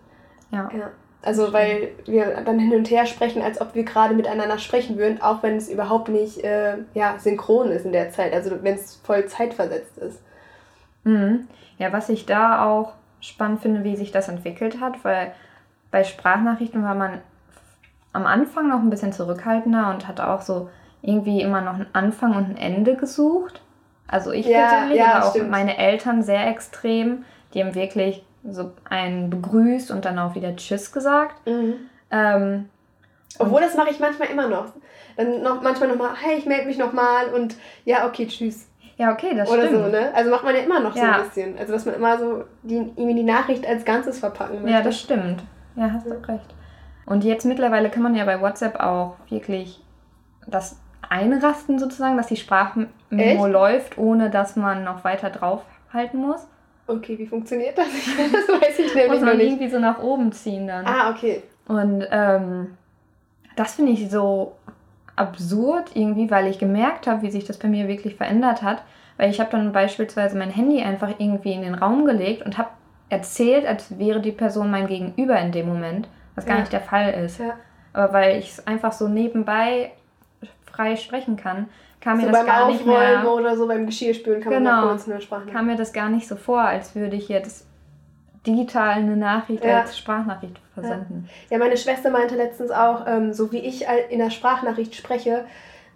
Ja. 0.52 0.70
ja. 0.76 0.92
Also 1.22 1.52
weil 1.52 1.90
wir 2.06 2.42
dann 2.46 2.60
hin 2.60 2.74
und 2.74 2.90
her 2.90 3.06
sprechen, 3.06 3.42
als 3.42 3.60
ob 3.60 3.76
wir 3.76 3.84
gerade 3.84 4.14
miteinander 4.14 4.60
sprechen 4.60 4.98
würden, 4.98 5.22
auch 5.22 5.44
wenn 5.44 5.58
es 5.58 5.68
überhaupt 5.68 6.10
nicht 6.10 6.44
äh, 6.44 6.78
ja, 6.94 7.18
synchron 7.20 7.72
ist 7.72 7.86
in 7.86 7.92
der 7.92 8.12
Zeit, 8.12 8.34
also 8.34 8.52
wenn 8.62 8.76
es 8.76 9.02
voll 9.04 9.26
zeitversetzt 9.26 9.98
ist. 9.98 10.22
Mhm. 11.08 11.48
Ja, 11.78 11.94
was 11.94 12.10
ich 12.10 12.26
da 12.26 12.66
auch 12.66 12.94
spannend 13.22 13.62
finde, 13.62 13.84
wie 13.84 13.96
sich 13.96 14.12
das 14.12 14.28
entwickelt 14.30 14.80
hat, 14.82 15.04
weil 15.04 15.32
bei 15.92 16.04
Sprachnachrichten 16.04 16.84
war 16.84 16.96
man 16.96 17.22
am 18.14 18.26
Anfang 18.26 18.68
noch 18.68 18.80
ein 18.80 18.90
bisschen 18.90 19.14
zurückhaltender 19.14 19.90
und 19.90 20.08
hat 20.08 20.20
auch 20.20 20.42
so 20.42 20.70
irgendwie 21.02 21.42
immer 21.42 21.62
noch 21.62 21.76
einen 21.76 21.88
Anfang 21.94 22.36
und 22.36 22.50
ein 22.50 22.58
Ende 22.58 22.96
gesucht. 22.96 23.62
Also 24.08 24.32
ich 24.32 24.46
ja, 24.46 24.68
persönlich, 24.68 24.98
ja, 24.98 25.14
aber 25.14 25.26
auch 25.26 25.32
stimmt. 25.32 25.52
meine 25.52 25.78
Eltern 25.78 26.24
sehr 26.24 26.48
extrem. 26.48 27.26
Die 27.54 27.64
haben 27.64 27.76
wirklich 27.76 28.24
so 28.50 28.72
einen 28.90 29.30
begrüßt 29.30 29.92
und 29.92 30.06
dann 30.06 30.20
auch 30.20 30.36
wieder 30.36 30.56
Tschüss 30.56 30.92
gesagt. 30.92 31.46
Mhm. 31.46 31.76
Ähm, 32.12 32.70
Obwohl, 33.40 33.62
das 33.62 33.76
mache 33.76 33.90
ich 33.90 34.00
manchmal 34.00 34.30
immer 34.30 34.48
noch. 34.48 34.68
Dann 35.18 35.42
noch 35.42 35.62
manchmal 35.62 35.90
nochmal, 35.90 36.12
hey, 36.22 36.38
ich 36.38 36.46
melde 36.46 36.68
mich 36.68 36.78
nochmal 36.78 37.34
und 37.34 37.56
ja, 37.86 38.08
okay, 38.08 38.28
tschüss. 38.28 38.68
Ja, 38.98 39.14
okay, 39.14 39.36
das 39.36 39.50
Oder 39.50 39.68
stimmt. 39.68 39.86
so, 39.86 39.92
ne? 39.92 40.12
Also 40.14 40.32
macht 40.32 40.44
man 40.44 40.56
ja 40.56 40.62
immer 40.62 40.80
noch 40.80 40.96
ja. 40.96 41.02
so 41.02 41.12
ein 41.12 41.24
bisschen. 41.26 41.58
Also 41.58 41.74
dass 41.74 41.86
man 41.86 41.96
immer 41.96 42.18
so 42.18 42.44
die, 42.64 42.78
irgendwie 42.78 43.14
die 43.14 43.24
Nachricht 43.24 43.66
als 43.66 43.86
Ganzes 43.86 44.20
verpacken 44.20 44.56
möchte. 44.56 44.72
Ja, 44.72 44.82
das 44.82 45.00
stimmt. 45.00 45.44
Ja, 45.76 45.92
hast 45.92 46.08
du 46.08 46.14
ja. 46.14 46.20
recht. 46.28 46.56
Und 47.06 47.24
jetzt 47.24 47.46
mittlerweile 47.46 47.90
kann 47.90 48.04
man 48.04 48.16
ja 48.16 48.26
bei 48.26 48.42
WhatsApp 48.42 48.80
auch 48.80 49.16
wirklich 49.30 49.82
das 50.48 50.80
einrasten 51.08 51.80
sozusagen, 51.80 52.18
dass 52.18 52.28
die 52.28 52.36
Sprachmemo 52.36 53.48
läuft, 53.48 53.98
ohne 53.98 54.30
dass 54.30 54.56
man 54.56 54.84
noch 54.84 55.04
weiter 55.04 55.30
draufhalten 55.30 56.20
muss. 56.20 56.48
Okay, 56.88 57.18
wie 57.20 57.28
funktioniert 57.28 57.78
das? 57.78 57.88
das 58.32 58.62
weiß 58.62 58.80
ich 58.80 58.96
nämlich 58.96 59.12
muss 59.12 59.22
man 59.22 59.38
nicht. 59.38 59.48
irgendwie 59.48 59.70
so 59.70 59.80
nach 59.80 60.02
oben 60.02 60.32
ziehen 60.32 60.68
dann. 60.68 60.86
Ah, 60.86 61.12
okay. 61.12 61.44
Und 61.68 62.06
ähm, 62.12 62.78
das 63.56 63.76
finde 63.76 63.92
ich 63.92 64.10
so 64.10 64.56
absurd 65.18 65.92
irgendwie, 65.96 66.32
weil 66.32 66.48
ich 66.48 66.60
gemerkt 66.60 67.08
habe, 67.08 67.24
wie 67.24 67.32
sich 67.32 67.44
das 67.44 67.58
bei 67.58 67.68
mir 67.68 67.88
wirklich 67.88 68.16
verändert 68.16 68.62
hat. 68.62 68.84
Weil 69.18 69.30
ich 69.30 69.40
habe 69.40 69.50
dann 69.52 69.74
beispielsweise 69.74 70.38
mein 70.38 70.52
Handy 70.52 70.82
einfach 70.82 71.16
irgendwie 71.18 71.52
in 71.52 71.64
den 71.64 71.76
Raum 71.76 72.06
gelegt 72.06 72.46
und 72.46 72.58
habe 72.58 72.70
erzählt, 73.10 73.66
als 73.66 73.98
wäre 73.98 74.22
die 74.22 74.32
Person 74.32 74.70
mein 74.70 74.88
Gegenüber 74.88 75.40
in 75.40 75.52
dem 75.52 75.68
Moment, 75.68 76.08
was 76.36 76.46
gar 76.46 76.56
ja. 76.56 76.62
nicht 76.62 76.74
der 76.74 76.82
Fall 76.82 77.12
ist. 77.26 77.40
Ja. 77.40 77.56
Aber 77.94 78.14
weil 78.14 78.38
ich 78.38 78.52
es 78.52 78.68
einfach 78.68 78.92
so 78.92 79.08
nebenbei 79.08 79.92
frei 80.72 80.96
sprechen 80.96 81.36
kann, 81.36 81.68
kam 82.00 82.20
so 82.20 82.28
mir 82.28 82.32
das 82.32 82.46
gar 82.46 82.68
nicht 82.68 82.86
mehr 82.86 83.28
oder 83.28 83.58
so 83.58 83.68
beim 83.68 83.88
Geschirrspülen 83.88 84.42
kann 84.42 84.54
genau, 84.54 84.72
man 84.72 84.90
kurz 84.90 85.10
eine 85.10 85.20
Sprache. 85.20 85.48
Kam 85.52 85.66
mir 85.66 85.76
das 85.76 85.94
gar 85.94 86.10
nicht 86.10 86.28
so 86.28 86.36
vor, 86.36 86.62
als 86.62 86.94
würde 86.96 87.16
ich 87.16 87.28
jetzt 87.28 87.67
digital 88.48 88.92
eine 88.92 89.18
Nachricht 89.18 89.64
ja. 89.64 89.82
als 89.82 89.98
Sprachnachricht 89.98 90.60
versenden. 90.74 91.30
Ja. 91.50 91.58
ja. 91.58 91.64
meine 91.64 91.78
Schwester 91.78 92.10
meinte 92.10 92.36
letztens 92.36 92.72
auch, 92.72 93.06
ähm, 93.06 93.34
so 93.34 93.52
wie 93.52 93.60
ich 93.60 93.86
in 94.10 94.20
der 94.20 94.30
Sprachnachricht 94.30 94.96
spreche, 94.96 95.46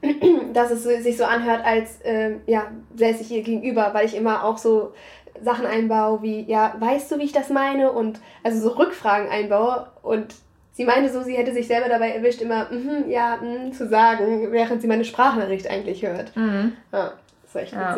dass 0.53 0.71
es 0.71 0.83
sich 0.83 1.17
so 1.17 1.25
anhört, 1.25 1.63
als 1.63 1.99
ähm, 2.03 2.41
ja, 2.45 2.67
säße 2.95 3.21
ich 3.21 3.31
ihr 3.31 3.43
gegenüber, 3.43 3.93
weil 3.93 4.05
ich 4.05 4.15
immer 4.15 4.43
auch 4.43 4.57
so 4.57 4.93
Sachen 5.41 5.65
einbaue 5.65 6.21
wie, 6.21 6.41
ja, 6.43 6.75
weißt 6.79 7.11
du, 7.11 7.19
wie 7.19 7.23
ich 7.23 7.31
das 7.31 7.49
meine? 7.49 7.91
Und 7.91 8.19
also 8.43 8.59
so 8.59 8.75
Rückfragen 8.75 9.29
einbaue. 9.29 9.87
Und 10.01 10.35
sie 10.73 10.85
meinte 10.85 11.11
so, 11.11 11.21
sie 11.21 11.37
hätte 11.37 11.53
sich 11.53 11.67
selber 11.67 11.89
dabei 11.89 12.11
erwischt, 12.11 12.41
immer, 12.41 12.65
mm 12.65 13.09
ja, 13.09 13.37
mm, 13.37 13.71
zu 13.73 13.87
sagen, 13.87 14.51
während 14.51 14.81
sie 14.81 14.87
meine 14.87 15.05
Sprachnachricht 15.05 15.69
eigentlich 15.69 16.05
hört. 16.05 16.35
Mhm. 16.35 16.73
Ja, 16.91 17.13
das 17.41 17.49
ist 17.49 17.55
echt 17.55 17.73
ja. 17.73 17.97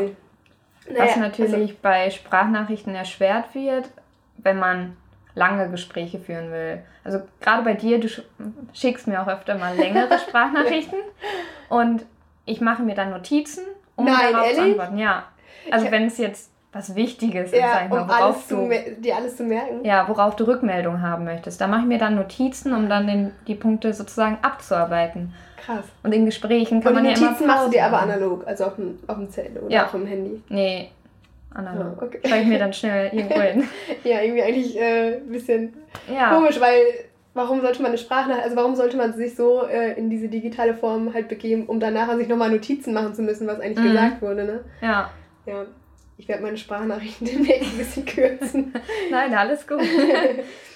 Naja, 0.89 1.05
Was 1.05 1.15
natürlich 1.15 1.53
also, 1.53 1.74
bei 1.81 2.10
Sprachnachrichten 2.10 2.93
erschwert 2.93 3.55
wird, 3.55 3.89
wenn 4.43 4.59
man 4.59 4.97
lange 5.35 5.69
Gespräche 5.69 6.19
führen 6.19 6.51
will. 6.51 6.83
Also 7.03 7.21
gerade 7.41 7.63
bei 7.63 7.73
dir, 7.73 8.00
du 8.00 8.07
schickst 8.73 9.07
mir 9.07 9.21
auch 9.21 9.27
öfter 9.27 9.57
mal 9.57 9.75
längere 9.75 10.19
Sprachnachrichten 10.27 11.00
und 11.69 12.05
ich 12.45 12.62
mache 12.62 12.83
mir 12.83 12.95
dann 12.95 13.09
Notizen, 13.09 13.63
um 13.95 14.05
Nein, 14.05 14.31
darauf 14.31 14.47
ehrlich? 14.47 14.57
zu 14.57 14.63
antworten. 14.63 14.97
Ja. 14.97 15.23
Also 15.71 15.91
wenn 15.91 16.05
es 16.05 16.17
jetzt 16.17 16.51
was 16.73 16.95
Wichtiges 16.95 17.51
ist, 17.51 17.59
ja, 17.59 17.71
sag 17.71 17.83
ich 17.83 17.89
mal, 17.89 18.01
um 18.01 18.09
worauf 18.09 18.47
du, 18.47 18.69
dir 19.00 19.15
alles 19.15 19.38
zu 19.38 19.43
merken. 19.43 19.85
Ja, 19.85 20.07
worauf 20.07 20.35
du 20.35 20.45
Rückmeldung 20.45 21.01
haben 21.01 21.23
möchtest. 21.23 21.62
Da 21.62 21.67
mache 21.67 21.81
ich 21.81 21.88
mir 21.88 22.00
dann 22.00 22.15
Notizen, 22.15 22.73
um 22.73 22.89
dann 22.89 23.05
den, 23.05 23.31
die 23.47 23.53
Punkte 23.53 23.93
sozusagen 23.93 24.39
abzuarbeiten. 24.41 25.33
Krass. 25.57 25.85
Und 26.01 26.13
in 26.13 26.25
Gesprächen 26.25 26.81
kann 26.81 26.89
und 26.89 27.03
man 27.03 27.05
ja 27.05 27.15
immer 27.15 27.27
Notizen 27.27 27.47
machst 27.47 27.67
du 27.67 27.71
dir 27.71 27.85
aber 27.85 28.01
analog, 28.01 28.45
also 28.47 28.65
auf 28.65 28.75
dem, 28.75 29.00
auf 29.05 29.17
dem 29.17 29.29
Zettel 29.29 29.62
oder 29.62 29.71
ja. 29.71 29.85
auf 29.85 29.91
dem 29.91 30.07
Handy? 30.07 30.41
Nee, 30.50 30.89
analog. 31.53 31.98
Oh, 32.01 32.05
okay. 32.05 32.19
Schreibe 32.25 32.41
ich 32.43 32.48
mir 32.48 32.60
dann 32.60 32.74
schnell 32.74 33.10
irgendwo 33.13 33.41
hin. 33.41 33.63
ja, 34.03 34.22
irgendwie 34.22 34.43
eigentlich 34.43 34.79
äh, 34.79 35.17
ein 35.17 35.29
bisschen 35.29 35.74
ja. 36.12 36.33
komisch, 36.33 36.60
weil 36.60 36.81
warum 37.33 37.62
sollte 37.62 37.81
man 37.81 37.89
eine 37.89 37.98
Sprachnachricht, 37.98 38.45
also 38.45 38.55
warum 38.55 38.75
sollte 38.75 38.98
man 38.98 39.13
sich 39.13 39.36
so 39.36 39.65
äh, 39.65 39.93
in 39.93 40.10
diese 40.10 40.27
digitale 40.27 40.74
Form 40.74 41.13
halt 41.13 41.27
begeben, 41.27 41.65
um 41.65 41.79
danach 41.79 42.15
sich 42.15 42.27
nochmal 42.27 42.51
Notizen 42.51 42.93
machen 42.93 43.13
zu 43.13 43.22
müssen, 43.22 43.48
was 43.48 43.60
eigentlich 43.60 43.86
mhm. 43.86 43.91
gesagt 43.91 44.22
wurde, 44.22 44.43
ne? 44.43 44.63
Ja. 44.81 45.10
Ja. 45.45 45.65
Ich 46.17 46.27
werde 46.27 46.43
meine 46.43 46.57
Sprachnachrichten 46.57 47.27
demnächst 47.27 47.74
ein 47.74 47.77
bisschen 47.77 48.05
kürzen. 48.05 48.74
Nein, 49.12 49.33
alles 49.33 49.67
gut. 49.67 49.81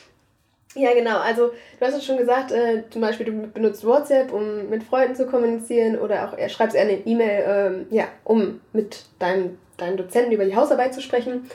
ja, 0.77 0.93
genau. 0.93 1.17
Also, 1.17 1.51
du 1.79 1.85
hast 1.85 1.95
es 1.95 2.05
schon 2.05 2.17
gesagt, 2.17 2.51
äh, 2.51 2.83
zum 2.89 3.01
Beispiel, 3.01 3.25
du 3.25 3.47
benutzt 3.47 3.85
WhatsApp, 3.85 4.31
um 4.31 4.69
mit 4.69 4.83
Freunden 4.83 5.15
zu 5.15 5.25
kommunizieren 5.25 5.97
oder 5.97 6.27
auch 6.27 6.37
er 6.37 6.49
schreibst 6.49 6.77
eine 6.77 6.93
E-Mail, 6.93 7.43
ähm, 7.47 7.87
ja, 7.89 8.05
um 8.23 8.61
mit 8.73 9.05
deinem, 9.19 9.57
deinem 9.77 9.97
Dozenten 9.97 10.31
über 10.31 10.45
die 10.45 10.55
Hausarbeit 10.55 10.93
zu 10.93 11.01
sprechen. 11.01 11.49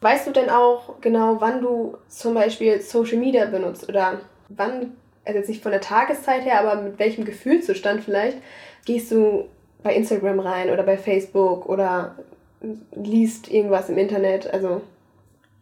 Weißt 0.00 0.26
du 0.26 0.30
denn 0.30 0.48
auch 0.48 1.00
genau, 1.00 1.40
wann 1.40 1.60
du 1.60 1.96
zum 2.06 2.34
Beispiel 2.34 2.80
Social 2.80 3.18
Media 3.18 3.46
benutzt 3.46 3.88
oder 3.88 4.20
wann, 4.48 4.96
also 5.24 5.38
jetzt 5.38 5.48
nicht 5.48 5.62
von 5.62 5.72
der 5.72 5.80
Tageszeit 5.80 6.44
her, 6.44 6.60
aber 6.60 6.80
mit 6.80 6.98
welchem 7.00 7.24
Gefühlszustand 7.24 8.04
vielleicht, 8.04 8.38
gehst 8.84 9.10
du 9.10 9.48
bei 9.82 9.94
Instagram 9.94 10.38
rein 10.38 10.70
oder 10.70 10.84
bei 10.84 10.96
Facebook 10.96 11.68
oder 11.68 12.16
liest 12.94 13.50
irgendwas 13.50 13.88
im 13.88 13.98
Internet, 13.98 14.52
also 14.52 14.82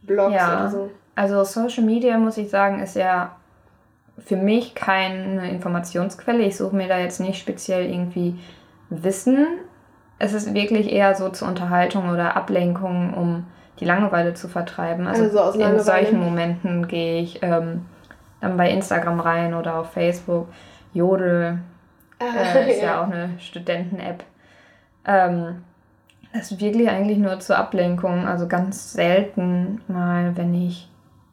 Blogs 0.03 0.35
ja, 0.35 0.61
oder 0.61 0.71
so. 0.71 0.91
Also 1.17 1.43
Social 1.45 1.83
Media, 1.83 2.19
muss 2.19 2.37
ich 2.37 2.51
sagen, 2.51 2.81
ist 2.81 2.95
ja 2.95 3.35
für 4.19 4.37
mich 4.37 4.75
keine 4.75 5.51
Informationsquelle. 5.51 6.43
Ich 6.45 6.57
suche 6.57 6.77
mir 6.77 6.89
da 6.89 6.99
jetzt 6.99 7.21
nicht 7.21 7.41
speziell 7.41 7.91
irgendwie 7.91 8.39
Wissen. 8.91 9.47
Es 10.19 10.33
ist 10.33 10.55
wirklich 10.55 10.93
eher 10.93 11.15
so 11.15 11.29
zur 11.31 11.49
Unterhaltung 11.49 12.11
oder 12.11 12.37
Ablenkung, 12.37 13.15
um 13.15 13.47
die 13.81 13.85
Langeweile 13.85 14.35
zu 14.35 14.49
vertreiben. 14.49 15.07
Also, 15.07 15.39
also 15.39 15.59
in 15.59 15.81
solchen 15.81 16.19
Momenten 16.19 16.89
gehe 16.89 17.21
ich 17.21 17.43
ähm, 17.43 17.87
dann 18.41 18.57
bei 18.57 18.71
Instagram 18.71 19.21
rein 19.21 19.55
oder 19.55 19.77
auf 19.77 19.93
Facebook. 19.93 20.49
Jodel 20.95 21.59
ah, 22.19 22.25
äh, 22.55 22.71
ist 22.71 22.81
ja. 22.83 22.87
ja. 22.87 23.03
auch 23.03 23.11
eine 23.11 23.31
Studenten-App. 23.39 24.25
Ähm, 25.07 25.63
das 26.33 26.51
ist 26.51 26.61
wirklich 26.61 26.89
eigentlich 26.89 27.19
nur 27.19 27.39
zur 27.41 27.59
Ablenkung. 27.59 28.27
Also 28.27 28.47
ganz 28.47 28.93
selten 28.93 29.81
mal, 29.89 30.37
wenn 30.37 30.55
ich 30.55 30.56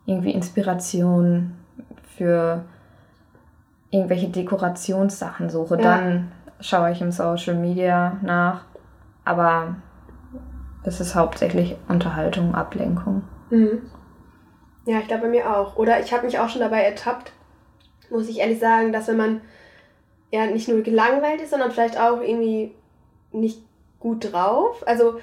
irgendwie 0.06 0.32
Inspiration 0.32 1.56
für 2.18 2.66
irgendwelche 3.90 4.28
Dekorationssachen 4.28 5.50
suche, 5.50 5.76
ja. 5.76 5.82
dann 5.82 6.32
schaue 6.60 6.92
ich 6.92 7.02
im 7.02 7.12
Social 7.12 7.56
Media 7.56 8.18
nach. 8.22 8.66
Aber 9.26 9.76
es 10.84 11.00
ist 11.00 11.16
hauptsächlich 11.16 11.76
Unterhaltung, 11.88 12.56
Ablenkung. 12.56 13.24
Mhm. 13.50 13.84
Ja, 14.86 15.00
ich 15.00 15.08
glaube 15.08 15.24
bei 15.24 15.30
mir 15.30 15.56
auch. 15.56 15.78
Oder 15.78 16.00
ich 16.00 16.12
habe 16.12 16.26
mich 16.26 16.40
auch 16.40 16.50
schon 16.50 16.62
dabei 16.62 16.82
ertappt, 16.82 17.32
muss 18.10 18.28
ich 18.28 18.40
ehrlich 18.40 18.60
sagen, 18.60 18.92
dass 18.92 19.08
wenn 19.08 19.18
man 19.18 19.42
ja 20.32 20.46
nicht 20.48 20.68
nur 20.68 20.82
gelangweilt 20.82 21.42
ist, 21.42 21.52
sondern 21.52 21.72
vielleicht 21.72 21.98
auch 21.98 22.20
irgendwie 22.20 22.74
nicht 23.32 23.62
gut 24.00 24.34
drauf. 24.34 24.86
Also 24.86 25.20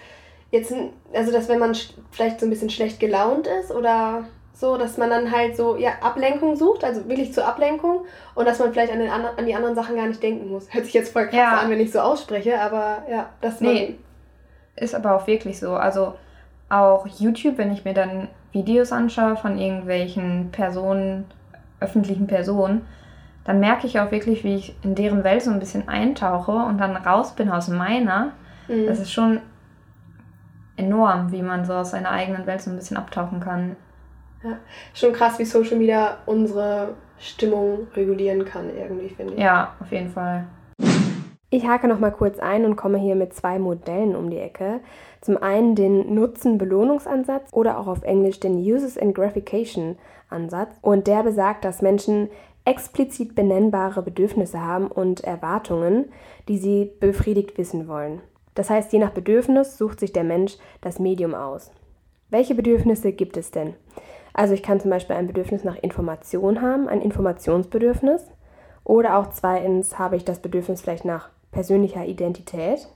jetzt, 0.51 0.73
also 1.13 1.33
dass 1.33 1.49
wenn 1.49 1.59
man 1.59 1.77
vielleicht 2.11 2.41
so 2.41 2.47
ein 2.47 2.51
bisschen 2.51 2.71
schlecht 2.71 3.01
gelaunt 3.01 3.47
ist 3.47 3.71
oder 3.71 4.25
so, 4.61 4.77
dass 4.77 4.99
man 4.99 5.11
dann 5.11 5.31
halt 5.31 5.57
so, 5.57 5.77
ja, 5.77 5.93
Ablenkung 6.01 6.57
sucht, 6.57 6.85
also 6.85 7.09
wirklich 7.09 7.33
zur 7.33 7.47
Ablenkung 7.47 8.05
und 8.35 8.47
dass 8.47 8.59
man 8.59 8.73
vielleicht 8.73 8.93
an, 8.93 9.01
den, 9.01 9.11
an 9.11 9.47
die 9.47 9.55
anderen 9.55 9.75
Sachen 9.75 9.97
gar 9.97 10.07
nicht 10.07 10.23
denken 10.23 10.49
muss. 10.49 10.73
Hört 10.73 10.85
sich 10.85 10.95
jetzt 10.95 11.13
voll 11.13 11.27
krass 11.27 11.37
ja. 11.37 11.59
an, 11.59 11.71
wenn 11.71 11.81
ich 11.81 11.93
so 11.93 12.01
ausspreche, 12.01 12.61
aber 12.61 13.05
ja, 13.11 13.31
das 13.41 13.61
nee, 13.61 13.99
ist 14.77 14.95
aber 14.95 15.17
auch 15.17 15.27
wirklich 15.27 15.59
so. 15.59 15.75
Also 15.75 16.15
auch 16.69 17.07
YouTube, 17.07 17.59
wenn 17.59 17.73
ich 17.73 17.85
mir 17.85 17.95
dann 17.95 18.29
Videos 18.53 18.93
anschaue 18.93 19.37
von 19.37 19.59
irgendwelchen 19.59 20.51
Personen, 20.53 21.25
öffentlichen 21.81 22.27
Personen, 22.27 22.87
dann 23.45 23.59
merke 23.59 23.87
ich 23.87 23.99
auch 23.99 24.11
wirklich, 24.11 24.45
wie 24.45 24.57
ich 24.57 24.77
in 24.85 24.95
deren 24.95 25.25
Welt 25.25 25.43
so 25.43 25.51
ein 25.51 25.59
bisschen 25.59 25.89
eintauche 25.89 26.53
und 26.53 26.79
dann 26.79 26.95
raus 26.95 27.35
bin 27.35 27.51
aus 27.51 27.69
meiner 27.69 28.33
Mhm. 28.71 28.87
Das 28.87 29.01
ist 29.01 29.13
schon 29.13 29.41
enorm, 30.77 31.33
wie 31.33 31.43
man 31.43 31.65
so 31.65 31.75
aus 31.75 31.91
seiner 31.91 32.11
eigenen 32.11 32.47
Welt 32.47 32.63
so 32.63 32.71
ein 32.71 32.77
bisschen 32.77 32.97
abtauchen 32.97 33.41
kann. 33.41 33.77
Ja, 34.43 34.59
schon 34.95 35.13
krass, 35.13 35.39
wie 35.39 35.45
Social 35.45 35.77
Media 35.77 36.19
unsere 36.27 36.95
Stimmung 37.19 37.89
regulieren 37.95 38.45
kann, 38.45 38.71
irgendwie, 38.75 39.11
finde 39.11 39.35
ich. 39.35 39.41
Ja, 39.41 39.75
auf 39.81 39.93
jeden 39.93 40.11
Fall. 40.11 40.47
Ich 41.53 41.67
hake 41.67 41.89
noch 41.89 41.99
mal 41.99 42.13
kurz 42.13 42.39
ein 42.39 42.65
und 42.65 42.77
komme 42.77 42.99
hier 42.99 43.17
mit 43.17 43.35
zwei 43.35 43.59
Modellen 43.59 44.15
um 44.15 44.31
die 44.31 44.39
Ecke. 44.39 44.81
Zum 45.21 45.37
einen 45.37 45.75
den 45.75 46.15
Nutzen-Belohnungsansatz 46.15 47.53
oder 47.53 47.79
auch 47.79 47.89
auf 47.89 48.03
Englisch 48.05 48.39
den 48.39 48.57
Uses 48.57 48.97
and 48.97 49.15
Gratification 49.15 49.99
Ansatz. 50.29 50.79
Und 50.81 51.09
der 51.09 51.25
besagt, 51.25 51.65
dass 51.65 51.83
Menschen 51.83 52.31
explizit 52.65 53.35
benennbare 53.35 54.03
Bedürfnisse 54.03 54.61
haben 54.61 54.87
und 54.87 55.25
Erwartungen, 55.25 56.13
die 56.47 56.59
sie 56.59 56.93
befriedigt 57.01 57.59
wissen 57.59 57.89
wollen. 57.89 58.21
Das 58.55 58.71
heißt, 58.71 58.93
je 58.93 59.01
nach 59.01 59.11
Bedürfnis 59.11 59.77
sucht 59.77 59.99
sich 60.01 60.13
der 60.13 60.25
Mensch 60.25 60.57
das 60.81 60.99
Medium 61.01 61.35
aus. 61.35 61.73
Welche 62.29 62.55
Bedürfnisse 62.55 63.13
gibt 63.13 63.37
es 63.37 63.51
denn? 63.51 63.75
Also 64.33 64.55
ich 64.55 64.63
kann 64.63 64.81
zum 64.81 64.91
Beispiel 64.91 65.17
ein 65.17 65.27
Bedürfnis 65.27 65.65
nach 65.65 65.77
Information 65.77 66.63
haben, 66.63 66.89
ein 66.89 67.03
Informationsbedürfnis. 67.03 68.27
Oder 68.85 69.19
auch 69.19 69.31
zweitens 69.31 69.99
habe 69.99 70.17
ich 70.17 70.25
das 70.25 70.41
Bedürfnis 70.41 70.81
vielleicht 70.83 71.05
nach 71.05 71.29
persönlicher 71.53 72.05
Identität. 72.05 72.89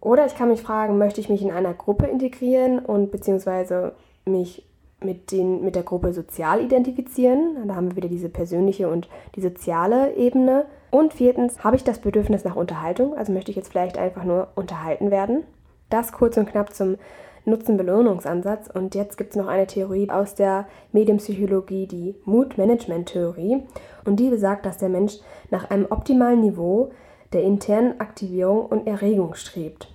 Oder 0.00 0.26
ich 0.26 0.34
kann 0.34 0.48
mich 0.48 0.62
fragen, 0.62 0.98
möchte 0.98 1.20
ich 1.20 1.28
mich 1.28 1.42
in 1.42 1.50
einer 1.50 1.74
Gruppe 1.74 2.06
integrieren 2.06 2.78
und 2.78 3.10
beziehungsweise 3.10 3.92
mich 4.24 4.66
mit, 5.02 5.30
den, 5.32 5.62
mit 5.62 5.76
der 5.76 5.82
Gruppe 5.82 6.12
sozial 6.12 6.62
identifizieren. 6.62 7.66
Da 7.66 7.74
haben 7.74 7.90
wir 7.90 7.96
wieder 7.96 8.08
diese 8.08 8.28
persönliche 8.28 8.88
und 8.88 9.08
die 9.36 9.40
soziale 9.40 10.14
Ebene. 10.14 10.66
Und 10.90 11.14
viertens, 11.14 11.62
habe 11.62 11.76
ich 11.76 11.84
das 11.84 11.98
Bedürfnis 11.98 12.44
nach 12.44 12.56
Unterhaltung? 12.56 13.16
Also 13.16 13.32
möchte 13.32 13.50
ich 13.50 13.56
jetzt 13.56 13.70
vielleicht 13.70 13.98
einfach 13.98 14.24
nur 14.24 14.48
unterhalten 14.54 15.10
werden? 15.10 15.44
Das 15.88 16.12
kurz 16.12 16.36
und 16.36 16.48
knapp 16.48 16.74
zum 16.74 16.96
Nutzen-Belohnungsansatz. 17.44 18.68
Und 18.68 18.94
jetzt 18.94 19.16
gibt 19.16 19.30
es 19.30 19.36
noch 19.36 19.46
eine 19.46 19.66
Theorie 19.66 20.10
aus 20.10 20.34
der 20.34 20.66
Medienpsychologie, 20.92 21.86
die 21.86 22.14
Mood-Management-Theorie. 22.24 23.62
Und 24.04 24.16
die 24.16 24.30
besagt, 24.30 24.66
dass 24.66 24.78
der 24.78 24.88
Mensch 24.88 25.18
nach 25.50 25.70
einem 25.70 25.86
optimalen 25.90 26.40
Niveau 26.40 26.90
der 27.32 27.42
internen 27.42 28.00
Aktivierung 28.00 28.66
und 28.66 28.86
Erregung 28.86 29.34
strebt. 29.34 29.92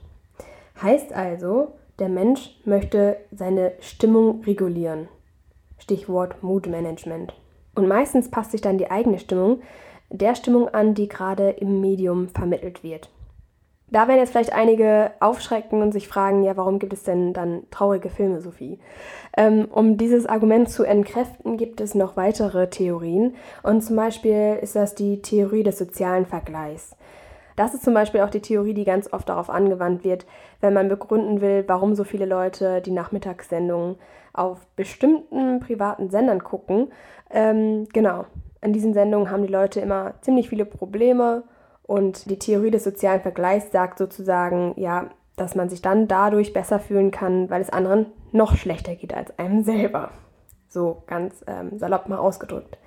Heißt 0.82 1.14
also, 1.14 1.74
der 2.00 2.10
Mensch 2.10 2.60
möchte 2.66 3.18
seine 3.32 3.74
Stimmung 3.80 4.44
regulieren. 4.44 5.08
Stichwort 5.78 6.42
Mood 6.44 6.68
Management. 6.68 7.34
Und 7.76 7.88
meistens 7.88 8.30
passt 8.30 8.52
sich 8.52 8.62
dann 8.62 8.78
die 8.78 8.90
eigene 8.90 9.20
Stimmung 9.20 9.62
der 10.10 10.36
Stimmung 10.36 10.70
an, 10.70 10.94
die 10.94 11.08
gerade 11.08 11.50
im 11.50 11.82
Medium 11.82 12.30
vermittelt 12.30 12.84
wird. 12.84 13.10
Da 13.96 14.10
werden 14.10 14.20
jetzt 14.20 14.32
vielleicht 14.32 14.52
einige 14.52 15.12
aufschrecken 15.22 15.82
und 15.82 15.94
sich 15.94 16.10
fragen, 16.10 16.44
ja, 16.44 16.58
warum 16.58 16.80
gibt 16.80 16.92
es 16.92 17.04
denn 17.04 17.32
dann 17.32 17.64
traurige 17.72 18.10
Filme, 18.10 18.42
Sophie? 18.42 18.78
Ähm, 19.38 19.70
um 19.72 19.96
dieses 19.96 20.26
Argument 20.26 20.70
zu 20.70 20.84
entkräften, 20.84 21.56
gibt 21.56 21.80
es 21.80 21.96
noch 21.96 22.18
weitere 22.18 22.70
Theorien. 22.70 23.36
Und 23.64 23.84
zum 23.84 23.96
Beispiel 23.96 24.60
ist 24.62 24.76
das 24.76 24.96
die 24.96 25.22
Theorie 25.22 25.64
des 25.64 25.78
sozialen 25.78 26.26
Vergleichs. 26.26 26.98
Das 27.56 27.74
ist 27.74 27.86
zum 27.86 27.94
Beispiel 27.94 28.20
auch 28.20 28.30
die 28.30 28.42
Theorie, 28.42 28.74
die 28.74 28.84
ganz 28.84 29.14
oft 29.14 29.30
darauf 29.30 29.50
angewandt 29.50 30.04
wird, 30.04 30.26
wenn 30.60 30.74
man 30.74 30.90
begründen 30.90 31.40
will, 31.40 31.64
warum 31.66 31.96
so 31.96 32.04
viele 32.04 32.26
Leute 32.26 32.82
die 32.82 32.92
Nachmittagssendungen 32.92 33.96
auf 34.34 34.68
bestimmten 34.76 35.62
privaten 35.62 36.10
Sendern 36.10 36.44
gucken. 36.44 36.92
Ähm, 37.32 37.88
genau, 37.94 38.26
in 38.60 38.74
diesen 38.74 38.94
Sendungen 38.94 39.32
haben 39.32 39.44
die 39.44 39.54
Leute 39.54 39.80
immer 39.80 40.16
ziemlich 40.20 40.50
viele 40.50 40.66
Probleme 40.66 41.44
und 41.88 42.30
die 42.30 42.40
Theorie 42.40 42.72
des 42.72 42.84
sozialen 42.84 43.22
Vergleichs 43.22 43.72
sagt 43.72 43.98
sozusagen, 44.00 44.74
ja, 44.78 45.10
dass 45.36 45.56
man 45.56 45.70
sich 45.70 45.82
dann 45.82 46.08
dadurch 46.08 46.54
besser 46.54 46.80
fühlen 46.80 47.12
kann, 47.12 47.50
weil 47.50 47.62
es 47.62 47.70
anderen 47.70 48.08
noch 48.32 48.56
schlechter 48.56 48.96
geht 48.96 49.14
als 49.14 49.38
einem 49.38 49.64
selber. 49.64 50.12
So 50.68 51.04
ganz 51.08 51.44
ähm, 51.48 51.78
salopp 51.78 52.10
mal 52.10 52.18
ausgedrückt. 52.18 52.78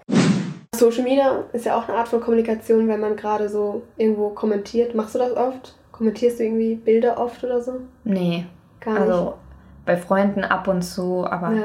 Social 0.74 1.02
Media 1.02 1.44
ist 1.52 1.64
ja 1.64 1.76
auch 1.76 1.88
eine 1.88 1.98
Art 1.98 2.08
von 2.08 2.20
Kommunikation, 2.20 2.88
wenn 2.88 3.00
man 3.00 3.16
gerade 3.16 3.48
so 3.48 3.82
irgendwo 3.96 4.30
kommentiert. 4.30 4.94
Machst 4.94 5.14
du 5.14 5.18
das 5.18 5.36
oft? 5.36 5.74
Kommentierst 5.92 6.38
du 6.38 6.44
irgendwie 6.44 6.76
Bilder 6.76 7.18
oft 7.18 7.42
oder 7.42 7.60
so? 7.60 7.80
Nee. 8.04 8.46
Gar 8.80 8.92
nicht. 8.92 9.02
Also 9.02 9.34
bei 9.84 9.96
Freunden 9.96 10.44
ab 10.44 10.68
und 10.68 10.82
zu, 10.82 11.26
aber 11.26 11.52
ja. 11.52 11.64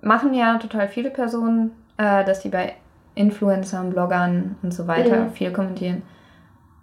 machen 0.00 0.34
ja 0.34 0.58
total 0.58 0.88
viele 0.88 1.10
Personen, 1.10 1.72
äh, 1.96 2.24
dass 2.24 2.40
die 2.40 2.50
bei 2.50 2.74
Influencern, 3.14 3.90
Bloggern 3.90 4.56
und 4.62 4.72
so 4.72 4.86
weiter 4.86 5.24
mhm. 5.24 5.30
viel 5.30 5.52
kommentieren. 5.52 6.02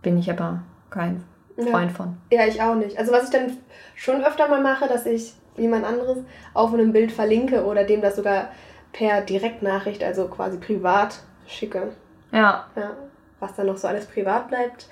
Bin 0.01 0.17
ich 0.17 0.29
aber 0.29 0.61
kein 0.89 1.23
Freund 1.55 1.91
ja. 1.91 1.97
von. 1.97 2.17
Ja, 2.31 2.45
ich 2.45 2.61
auch 2.61 2.75
nicht. 2.75 2.97
Also 2.97 3.11
was 3.11 3.25
ich 3.25 3.29
dann 3.29 3.57
schon 3.95 4.23
öfter 4.23 4.47
mal 4.47 4.61
mache, 4.61 4.87
dass 4.87 5.05
ich 5.05 5.33
jemand 5.57 5.85
anderes 5.85 6.19
auf 6.53 6.73
einem 6.73 6.91
Bild 6.93 7.11
verlinke 7.11 7.65
oder 7.65 7.83
dem 7.83 8.01
das 8.01 8.15
sogar 8.15 8.49
per 8.93 9.21
Direktnachricht, 9.21 10.03
also 10.03 10.27
quasi 10.27 10.57
privat 10.57 11.19
schicke. 11.47 11.91
Ja. 12.31 12.65
ja. 12.75 12.91
Was 13.39 13.55
dann 13.55 13.67
noch 13.67 13.77
so 13.77 13.87
alles 13.87 14.05
privat 14.05 14.47
bleibt, 14.47 14.87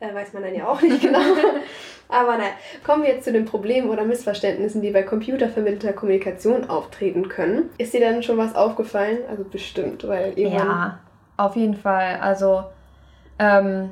äh, 0.00 0.14
weiß 0.14 0.32
man 0.32 0.42
dann 0.42 0.54
ja 0.54 0.66
auch 0.66 0.80
nicht 0.80 1.00
genau. 1.02 1.20
Aber 2.08 2.36
naja, 2.36 2.50
kommen 2.84 3.02
wir 3.02 3.10
jetzt 3.10 3.24
zu 3.24 3.32
den 3.32 3.44
Problemen 3.44 3.88
oder 3.88 4.04
Missverständnissen, 4.04 4.82
die 4.82 4.90
bei 4.90 5.02
computervermittelter 5.02 5.94
Kommunikation 5.94 6.68
auftreten 6.68 7.28
können. 7.28 7.70
Ist 7.78 7.94
dir 7.94 8.00
dann 8.00 8.22
schon 8.22 8.36
was 8.36 8.54
aufgefallen? 8.54 9.18
Also 9.28 9.44
bestimmt, 9.44 10.06
weil 10.06 10.38
irgendwann... 10.38 10.68
Ja, 10.68 10.98
auf 11.36 11.56
jeden 11.56 11.74
Fall. 11.74 12.18
Also, 12.20 12.64
ähm, 13.38 13.90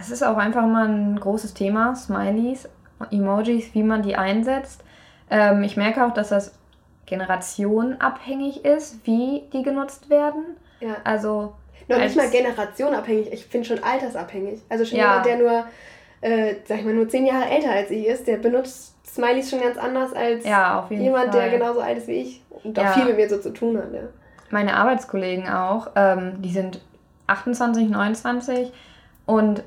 es 0.00 0.10
ist 0.10 0.22
auch 0.22 0.36
einfach 0.36 0.66
mal 0.66 0.88
ein 0.88 1.20
großes 1.20 1.54
Thema, 1.54 1.94
Smileys, 1.94 2.68
Emojis, 3.10 3.74
wie 3.74 3.82
man 3.82 4.02
die 4.02 4.16
einsetzt. 4.16 4.82
Ähm, 5.30 5.62
ich 5.62 5.76
merke 5.76 6.04
auch, 6.04 6.12
dass 6.12 6.30
das 6.30 6.52
generationenabhängig 7.06 8.64
ist, 8.64 9.06
wie 9.06 9.44
die 9.52 9.62
genutzt 9.62 10.10
werden. 10.10 10.56
Ja. 10.80 10.96
Also 11.04 11.54
noch 11.88 11.98
nicht 11.98 12.16
mal 12.16 12.30
generationabhängig, 12.30 13.32
ich 13.32 13.46
finde 13.46 13.66
schon 13.66 13.82
altersabhängig. 13.82 14.60
Also 14.68 14.84
schon 14.84 14.98
ja. 14.98 15.24
jemand, 15.24 15.26
der 15.26 15.36
nur, 15.38 15.64
äh, 16.20 16.54
sag 16.64 16.78
ich 16.78 16.84
mal, 16.84 16.94
nur 16.94 17.08
zehn 17.08 17.26
Jahre 17.26 17.50
älter 17.50 17.70
als 17.70 17.90
ich 17.90 18.06
ist, 18.06 18.26
der 18.26 18.36
benutzt 18.36 18.94
Smileys 19.06 19.50
schon 19.50 19.60
ganz 19.60 19.76
anders 19.76 20.12
als 20.12 20.44
ja, 20.44 20.86
jemand, 20.88 21.32
Fall. 21.32 21.40
der 21.40 21.58
genauso 21.58 21.80
alt 21.80 21.98
ist 21.98 22.06
wie 22.06 22.12
ich 22.12 22.42
und 22.62 22.78
auch 22.78 22.84
ja. 22.84 22.92
viel 22.92 23.06
mit 23.06 23.16
mir 23.16 23.28
so 23.28 23.38
zu 23.38 23.52
tun 23.52 23.76
hat. 23.76 23.92
Ja. 23.92 24.02
Meine 24.50 24.74
Arbeitskollegen 24.74 25.48
auch, 25.48 25.90
ähm, 25.96 26.40
die 26.42 26.50
sind 26.50 26.80
28, 27.26 27.88
29 27.88 28.72
und 29.26 29.64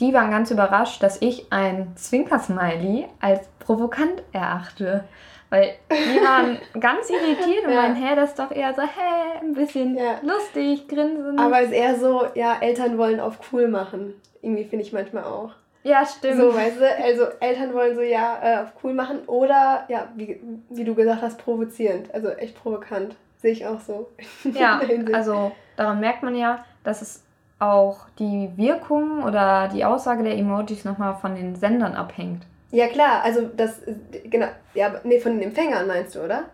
die 0.00 0.12
waren 0.12 0.30
ganz 0.30 0.50
überrascht, 0.50 1.02
dass 1.02 1.20
ich 1.22 1.46
ein 1.50 1.92
Zwinker-Smiley 1.96 3.06
als 3.20 3.48
provokant 3.58 4.22
erachte. 4.32 5.04
Weil 5.48 5.74
die 5.90 6.20
waren 6.20 6.58
ganz 6.80 7.08
irritiert 7.08 7.64
und 7.66 7.72
ja. 7.72 7.82
meinen, 7.82 7.94
hä, 7.94 8.16
das 8.16 8.30
ist 8.30 8.38
doch 8.38 8.50
eher 8.50 8.74
so, 8.74 8.82
hä, 8.82 9.38
ein 9.40 9.54
bisschen 9.54 9.96
ja. 9.96 10.18
lustig, 10.22 10.88
grinsen. 10.88 11.38
Aber 11.38 11.60
es 11.60 11.68
ist 11.68 11.72
eher 11.72 11.96
so, 11.96 12.26
ja, 12.34 12.56
Eltern 12.60 12.98
wollen 12.98 13.20
auf 13.20 13.38
cool 13.52 13.68
machen. 13.68 14.14
Irgendwie 14.42 14.64
finde 14.64 14.84
ich 14.84 14.92
manchmal 14.92 15.24
auch. 15.24 15.52
Ja, 15.84 16.04
stimmt. 16.04 16.38
So, 16.38 16.52
weißt 16.52 16.80
du, 16.80 17.04
also 17.04 17.26
Eltern 17.38 17.72
wollen 17.72 17.94
so, 17.94 18.02
ja, 18.02 18.38
äh, 18.42 18.62
auf 18.62 18.72
cool 18.82 18.92
machen 18.92 19.20
oder, 19.28 19.84
ja, 19.88 20.08
wie, 20.16 20.40
wie 20.68 20.84
du 20.84 20.96
gesagt 20.96 21.22
hast, 21.22 21.38
provozierend. 21.38 22.12
Also 22.12 22.30
echt 22.30 22.60
provokant. 22.60 23.14
Sehe 23.36 23.52
ich 23.52 23.66
auch 23.66 23.80
so. 23.80 24.08
Ja, 24.42 24.80
also 25.12 25.52
daran 25.76 26.00
merkt 26.00 26.24
man 26.24 26.34
ja, 26.34 26.64
dass 26.82 27.02
es 27.02 27.22
auch 27.58 28.00
die 28.18 28.50
Wirkung 28.56 29.22
oder 29.22 29.68
die 29.68 29.84
Aussage 29.84 30.22
der 30.22 30.36
Emojis 30.36 30.84
nochmal 30.84 31.14
von 31.14 31.34
den 31.34 31.56
Sendern 31.56 31.94
abhängt. 31.94 32.44
Ja, 32.70 32.88
klar, 32.88 33.22
also 33.22 33.48
das, 33.56 33.80
genau, 34.24 34.48
ja, 34.74 34.92
nee, 35.04 35.20
von 35.20 35.32
den 35.32 35.42
Empfängern 35.42 35.86
meinst 35.86 36.14
du, 36.14 36.20
oder? 36.20 36.44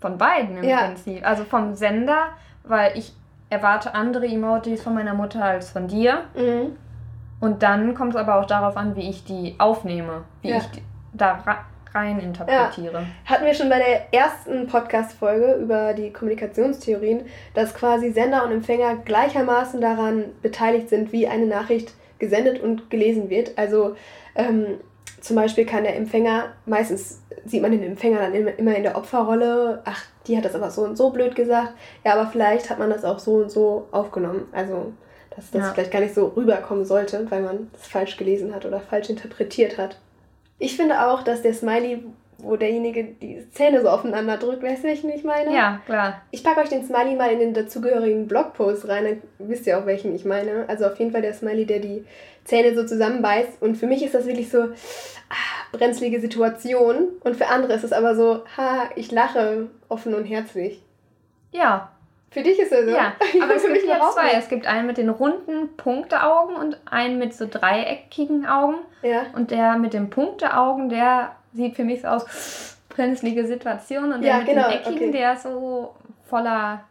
Von 0.00 0.18
beiden 0.18 0.58
im 0.58 0.64
ja. 0.64 0.86
Prinzip. 0.86 1.26
Also 1.26 1.44
vom 1.44 1.74
Sender, 1.74 2.28
weil 2.62 2.96
ich 2.96 3.12
erwarte 3.50 3.94
andere 3.94 4.26
Emojis 4.26 4.82
von 4.82 4.94
meiner 4.94 5.14
Mutter 5.14 5.42
als 5.42 5.70
von 5.70 5.88
dir. 5.88 6.24
Mhm. 6.34 6.76
Und 7.40 7.62
dann 7.62 7.94
kommt 7.94 8.14
es 8.14 8.20
aber 8.20 8.36
auch 8.36 8.46
darauf 8.46 8.76
an, 8.76 8.96
wie 8.96 9.08
ich 9.08 9.24
die 9.24 9.56
aufnehme, 9.58 10.22
wie 10.42 10.50
ja. 10.50 10.58
ich 10.58 10.82
da 11.12 11.42
rein 11.96 12.20
interpretiere. 12.20 12.92
Ja. 12.92 13.06
Hatten 13.24 13.44
wir 13.46 13.54
schon 13.54 13.68
bei 13.68 13.78
der 13.78 14.12
ersten 14.12 14.66
Podcast-Folge 14.66 15.54
über 15.54 15.94
die 15.94 16.12
Kommunikationstheorien, 16.12 17.22
dass 17.54 17.74
quasi 17.74 18.12
Sender 18.12 18.44
und 18.44 18.52
Empfänger 18.52 18.96
gleichermaßen 18.96 19.80
daran 19.80 20.26
beteiligt 20.42 20.90
sind, 20.90 21.12
wie 21.12 21.26
eine 21.26 21.46
Nachricht 21.46 21.94
gesendet 22.18 22.60
und 22.60 22.90
gelesen 22.90 23.30
wird. 23.30 23.56
Also 23.56 23.96
ähm, 24.34 24.78
zum 25.20 25.36
Beispiel 25.36 25.64
kann 25.66 25.84
der 25.84 25.96
Empfänger, 25.96 26.52
meistens 26.66 27.22
sieht 27.44 27.62
man 27.62 27.72
den 27.72 27.82
Empfänger 27.82 28.18
dann 28.18 28.34
immer 28.34 28.76
in 28.76 28.82
der 28.82 28.96
Opferrolle, 28.96 29.82
ach, 29.84 30.04
die 30.26 30.36
hat 30.36 30.44
das 30.44 30.54
aber 30.54 30.70
so 30.70 30.82
und 30.82 30.96
so 30.96 31.10
blöd 31.10 31.34
gesagt, 31.34 31.74
ja, 32.04 32.14
aber 32.14 32.28
vielleicht 32.30 32.70
hat 32.70 32.78
man 32.78 32.90
das 32.90 33.04
auch 33.04 33.18
so 33.18 33.36
und 33.36 33.50
so 33.50 33.88
aufgenommen. 33.92 34.48
Also, 34.52 34.92
dass 35.34 35.50
das 35.50 35.62
ja. 35.62 35.72
vielleicht 35.72 35.92
gar 35.92 36.00
nicht 36.00 36.14
so 36.14 36.32
rüberkommen 36.36 36.84
sollte, 36.84 37.30
weil 37.30 37.42
man 37.42 37.70
das 37.72 37.86
falsch 37.86 38.16
gelesen 38.16 38.54
hat 38.54 38.64
oder 38.64 38.80
falsch 38.80 39.10
interpretiert 39.10 39.78
hat. 39.78 39.98
Ich 40.58 40.76
finde 40.76 41.06
auch, 41.06 41.22
dass 41.22 41.42
der 41.42 41.54
Smiley 41.54 42.02
wo 42.38 42.56
derjenige 42.56 43.04
die 43.04 43.48
Zähne 43.50 43.80
so 43.82 43.88
aufeinander 43.88 44.36
drückt. 44.36 44.62
Weißt 44.62 44.84
du, 44.84 44.88
welchen 44.88 45.10
ich 45.10 45.24
meine? 45.24 45.54
Ja, 45.54 45.80
klar. 45.86 46.22
Ich 46.30 46.44
packe 46.44 46.60
euch 46.60 46.68
den 46.68 46.84
Smiley 46.84 47.16
mal 47.16 47.32
in 47.32 47.38
den 47.38 47.54
dazugehörigen 47.54 48.28
Blogpost 48.28 48.88
rein, 48.88 49.04
dann 49.38 49.48
wisst 49.48 49.66
ihr 49.66 49.78
auch, 49.78 49.86
welchen 49.86 50.14
ich 50.14 50.24
meine. 50.24 50.68
Also 50.68 50.86
auf 50.86 50.98
jeden 50.98 51.12
Fall 51.12 51.22
der 51.22 51.34
Smiley, 51.34 51.66
der 51.66 51.80
die 51.80 52.04
Zähne 52.44 52.74
so 52.74 52.86
zusammenbeißt. 52.86 53.60
Und 53.60 53.76
für 53.76 53.86
mich 53.86 54.04
ist 54.04 54.14
das 54.14 54.26
wirklich 54.26 54.50
so 54.50 54.60
ah, 54.60 55.72
brenzlige 55.72 56.20
Situation. 56.20 57.08
Und 57.20 57.36
für 57.36 57.48
andere 57.48 57.72
ist 57.72 57.84
es 57.84 57.92
aber 57.92 58.14
so, 58.14 58.44
ha, 58.56 58.90
ich 58.96 59.10
lache 59.10 59.68
offen 59.88 60.14
und 60.14 60.24
herzlich. 60.24 60.82
Ja. 61.52 61.90
Für 62.36 62.42
dich 62.42 62.58
ist 62.58 62.70
er 62.70 62.84
so. 62.84 62.90
Ja, 62.90 63.16
aber 63.42 63.54
es 63.54 63.62
gibt 63.62 63.86
ja 63.86 64.10
zwei. 64.12 64.32
Es 64.32 64.50
gibt 64.50 64.66
einen 64.66 64.86
mit 64.86 64.98
den 64.98 65.08
runden 65.08 65.74
Punkteaugen 65.78 66.56
und 66.56 66.76
einen 66.84 67.18
mit 67.18 67.32
so 67.32 67.46
dreieckigen 67.50 68.44
Augen. 68.44 68.76
Ja. 69.00 69.24
Und 69.34 69.50
der 69.50 69.78
mit 69.78 69.94
den 69.94 70.10
Punkteaugen, 70.10 70.90
der 70.90 71.34
sieht 71.54 71.76
für 71.76 71.84
mich 71.84 72.02
so 72.02 72.08
aus, 72.08 72.76
brenzlige 72.90 73.46
Situation 73.46 74.12
und 74.12 74.22
ja, 74.22 74.40
der 74.40 74.54
genau, 74.54 74.68
mit 74.68 74.80
dem 74.84 74.92
Eckigen, 74.92 75.08
okay. 75.08 75.18
der 75.18 75.32
ist 75.32 75.44
so 75.44 75.94
voller 76.28 76.84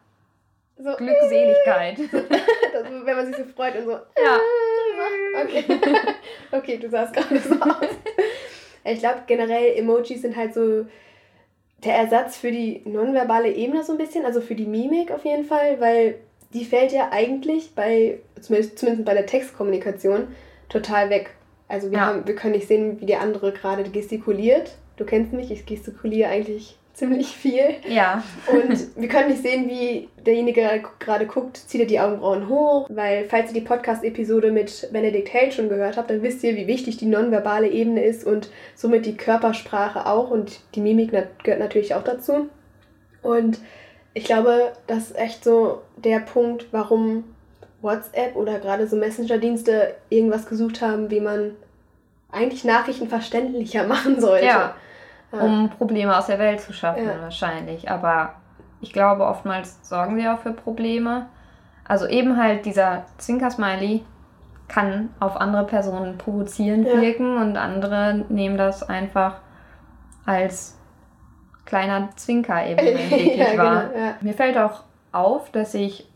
so, 0.79 0.93
Glückseligkeit. 0.97 1.99
das, 2.73 2.83
wenn 3.03 3.15
man 3.15 3.27
sich 3.27 3.35
so 3.35 3.43
freut 3.43 3.75
und 3.75 3.85
so. 3.85 3.91
Ja. 3.91 4.39
Okay, 5.43 5.63
okay 6.53 6.77
du 6.77 6.89
sahst 6.89 7.13
gerade 7.13 7.37
so 7.37 7.53
aus. 7.61 7.89
Ich 8.83 8.97
glaube, 8.97 9.21
generell 9.27 9.77
Emojis 9.77 10.23
sind 10.23 10.35
halt 10.35 10.55
so 10.55 10.87
der 11.85 11.95
Ersatz 11.95 12.37
für 12.37 12.51
die 12.51 12.81
nonverbale 12.85 13.51
Ebene 13.51 13.83
so 13.83 13.93
ein 13.93 13.97
bisschen, 13.97 14.25
also 14.25 14.41
für 14.41 14.55
die 14.55 14.65
Mimik 14.65 15.11
auf 15.11 15.23
jeden 15.23 15.45
Fall, 15.45 15.79
weil 15.79 16.15
die 16.53 16.65
fällt 16.65 16.91
ja 16.91 17.09
eigentlich 17.11 17.75
bei, 17.75 18.19
zumindest, 18.41 18.79
zumindest 18.79 19.05
bei 19.05 19.13
der 19.13 19.25
Textkommunikation, 19.25 20.27
total 20.69 21.09
weg. 21.09 21.31
Also 21.67 21.91
wir, 21.91 21.97
ja. 21.97 22.05
haben, 22.05 22.27
wir 22.27 22.35
können 22.35 22.55
nicht 22.55 22.67
sehen, 22.67 22.99
wie 23.01 23.05
der 23.05 23.21
andere 23.21 23.51
gerade 23.51 23.83
gestikuliert. 23.89 24.75
Du 24.97 25.05
kennst 25.05 25.33
mich, 25.33 25.51
ich 25.51 25.65
gestikuliere 25.65 26.29
eigentlich 26.29 26.77
ziemlich 26.95 27.27
viel. 27.27 27.75
Ja. 27.87 28.23
Und 28.47 28.95
wir 28.95 29.07
können 29.09 29.29
nicht 29.29 29.43
sehen, 29.43 29.69
wie 29.69 30.09
derjenige 30.25 30.81
gerade 30.99 31.27
guckt, 31.27 31.57
zieht 31.57 31.81
er 31.81 31.87
die 31.87 31.99
Augenbrauen 31.99 32.49
hoch, 32.49 32.87
weil 32.89 33.25
falls 33.25 33.49
ihr 33.49 33.61
die 33.61 33.67
Podcast-Episode 33.67 34.51
mit 34.51 34.89
Benedict 34.91 35.33
Hale 35.33 35.51
schon 35.51 35.69
gehört 35.69 35.97
habt, 35.97 36.09
dann 36.09 36.23
wisst 36.23 36.43
ihr, 36.43 36.55
wie 36.55 36.67
wichtig 36.67 36.97
die 36.97 37.05
nonverbale 37.05 37.67
Ebene 37.67 38.03
ist 38.03 38.25
und 38.25 38.49
somit 38.75 39.05
die 39.05 39.17
Körpersprache 39.17 40.05
auch 40.07 40.31
und 40.31 40.61
die 40.73 40.81
Mimik 40.81 41.11
gehört 41.43 41.59
natürlich 41.59 41.93
auch 41.93 42.03
dazu. 42.03 42.49
Und 43.21 43.59
ich 44.13 44.23
glaube, 44.23 44.71
das 44.87 45.11
ist 45.11 45.17
echt 45.17 45.43
so 45.43 45.81
der 45.97 46.19
Punkt, 46.19 46.67
warum 46.71 47.25
WhatsApp 47.81 48.35
oder 48.37 48.59
gerade 48.59 48.87
so 48.87 48.95
Messenger-Dienste 48.95 49.95
irgendwas 50.09 50.47
gesucht 50.47 50.81
haben, 50.81 51.11
wie 51.11 51.19
man 51.19 51.51
eigentlich 52.31 52.63
Nachrichten 52.63 53.09
verständlicher 53.09 53.85
machen 53.87 54.21
sollte. 54.21 54.45
Ja, 54.45 54.75
um 55.31 55.69
Probleme 55.69 56.17
aus 56.17 56.27
der 56.27 56.39
Welt 56.39 56.61
zu 56.61 56.73
schaffen 56.73 57.05
ja. 57.05 57.21
wahrscheinlich. 57.21 57.89
Aber 57.89 58.33
ich 58.81 58.93
glaube, 58.93 59.25
oftmals 59.25 59.79
sorgen 59.87 60.19
sie 60.19 60.27
auch 60.27 60.39
für 60.39 60.51
Probleme. 60.51 61.27
Also 61.87 62.07
eben 62.07 62.37
halt 62.37 62.65
dieser 62.65 63.05
Zwinker-Smiley 63.17 64.03
kann 64.67 65.09
auf 65.19 65.39
andere 65.39 65.65
Personen 65.65 66.17
provozierend 66.17 66.87
ja. 66.87 67.01
wirken 67.01 67.37
und 67.37 67.57
andere 67.57 68.25
nehmen 68.29 68.57
das 68.57 68.87
einfach 68.87 69.35
als 70.25 70.77
kleiner 71.65 72.09
Zwinker 72.15 72.65
eben 72.65 72.79
wirklich 72.85 73.37
ja, 73.37 73.57
wahr. 73.57 73.85
Genau, 73.85 74.05
ja. 74.05 74.15
Mir 74.21 74.33
fällt 74.33 74.57
auch 74.57 74.83
auf, 75.11 75.51
dass 75.51 75.73
ich 75.73 76.07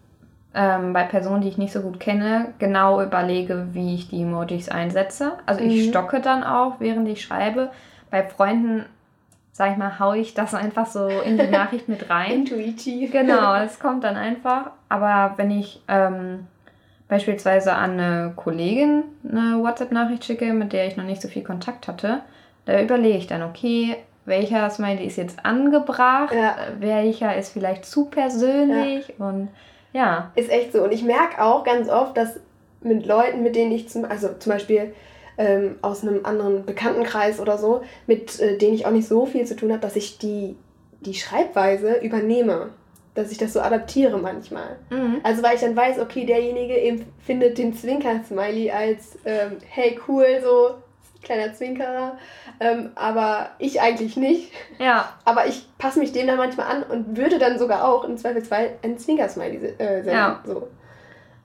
ähm, 0.53 0.93
bei 0.93 1.03
Personen, 1.03 1.41
die 1.41 1.47
ich 1.47 1.57
nicht 1.57 1.73
so 1.73 1.81
gut 1.81 1.99
kenne, 1.99 2.53
genau 2.57 3.01
überlege, 3.01 3.67
wie 3.71 3.95
ich 3.95 4.09
die 4.09 4.23
Emojis 4.23 4.69
einsetze. 4.69 5.33
Also 5.45 5.61
ich 5.61 5.85
mhm. 5.85 5.89
stocke 5.89 6.21
dann 6.21 6.43
auch, 6.43 6.79
während 6.79 7.07
ich 7.07 7.21
schreibe. 7.21 7.69
Bei 8.09 8.23
Freunden, 8.23 8.85
sag 9.51 9.71
ich 9.71 9.77
mal, 9.77 9.99
haue 9.99 10.17
ich 10.17 10.33
das 10.33 10.53
einfach 10.53 10.85
so 10.85 11.07
in 11.07 11.37
die 11.37 11.47
Nachricht 11.47 11.89
mit 11.89 12.09
rein. 12.09 12.31
Intuitiv. 12.47 13.11
Genau, 13.11 13.55
es 13.55 13.79
kommt 13.79 14.03
dann 14.03 14.15
einfach. 14.15 14.71
Aber 14.87 15.33
wenn 15.37 15.51
ich 15.51 15.81
ähm, 15.87 16.47
beispielsweise 17.07 17.73
an 17.73 17.99
eine 17.99 18.33
Kollegin 18.35 19.03
eine 19.27 19.61
WhatsApp-Nachricht 19.61 20.25
schicke, 20.25 20.53
mit 20.53 20.73
der 20.73 20.87
ich 20.87 20.97
noch 20.97 21.03
nicht 21.03 21.21
so 21.21 21.27
viel 21.27 21.43
Kontakt 21.43 21.87
hatte, 21.87 22.21
da 22.65 22.79
überlege 22.81 23.17
ich 23.17 23.27
dann, 23.27 23.43
okay, 23.43 23.97
welcher 24.25 24.69
Smiley 24.69 25.05
ist 25.05 25.17
jetzt 25.17 25.43
angebracht, 25.43 26.33
ja. 26.33 26.55
welcher 26.79 27.35
ist 27.35 27.51
vielleicht 27.51 27.85
zu 27.85 28.05
persönlich 28.05 29.13
ja. 29.17 29.25
und 29.25 29.49
ja. 29.91 30.31
Ist 30.35 30.51
echt 30.51 30.71
so. 30.71 30.83
Und 30.83 30.93
ich 30.93 31.03
merke 31.03 31.43
auch 31.43 31.63
ganz 31.63 31.89
oft, 31.89 32.15
dass 32.15 32.39
mit 32.81 33.05
Leuten, 33.05 33.43
mit 33.43 33.55
denen 33.55 33.71
ich 33.71 33.89
zum, 33.89 34.05
also 34.05 34.29
zum 34.37 34.53
Beispiel 34.53 34.93
ähm, 35.39 35.77
aus 35.81 36.03
einem 36.03 36.25
anderen 36.25 36.65
Bekanntenkreis 36.65 37.39
oder 37.39 37.57
so, 37.57 37.81
mit 38.05 38.39
äh, 38.39 38.57
denen 38.57 38.75
ich 38.75 38.85
auch 38.85 38.91
nicht 38.91 39.07
so 39.07 39.25
viel 39.25 39.45
zu 39.45 39.55
tun 39.55 39.71
habe, 39.71 39.81
dass 39.81 39.95
ich 39.95 40.19
die 40.19 40.55
die 41.01 41.13
Schreibweise 41.13 41.95
übernehme. 42.01 42.69
Dass 43.15 43.31
ich 43.31 43.37
das 43.37 43.53
so 43.53 43.59
adaptiere 43.59 44.17
manchmal. 44.17 44.77
Mhm. 44.89 45.21
Also 45.23 45.41
weil 45.41 45.55
ich 45.55 45.61
dann 45.61 45.75
weiß, 45.75 45.99
okay, 45.99 46.25
derjenige 46.25 47.03
findet 47.25 47.57
den 47.57 47.73
Zwinker-Smiley 47.73 48.69
als 48.71 49.17
ähm, 49.25 49.57
hey 49.67 49.99
cool, 50.07 50.25
so 50.43 50.75
kleiner 51.23 51.53
Zwinkerer. 51.53 52.17
Ähm, 52.59 52.91
aber 52.95 53.51
ich 53.57 53.81
eigentlich 53.81 54.15
nicht. 54.15 54.53
Ja. 54.77 55.13
Aber 55.25 55.47
ich 55.47 55.67
passe 55.77 55.99
mich 55.99 56.11
dem 56.11 56.27
dann 56.27 56.37
manchmal 56.37 56.67
an 56.67 56.83
und 56.83 57.17
würde 57.17 57.39
dann 57.39 57.57
sogar 57.57 57.87
auch 57.87 58.03
im 58.03 58.17
Zweifelsfall 58.17 58.71
ein 58.83 58.97
Zwinker-Smiley 58.97 59.75
äh, 59.77 60.03
senden. 60.03 60.11
Ja. 60.11 60.43
So. 60.45 60.67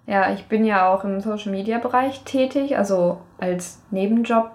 Ja, 0.06 0.32
ich 0.32 0.46
bin 0.46 0.64
ja 0.64 0.92
auch 0.92 1.04
im 1.04 1.20
Social 1.20 1.50
Media 1.50 1.78
Bereich 1.78 2.24
tätig, 2.24 2.76
also 2.76 3.18
als 3.38 3.82
Nebenjob 3.90 4.50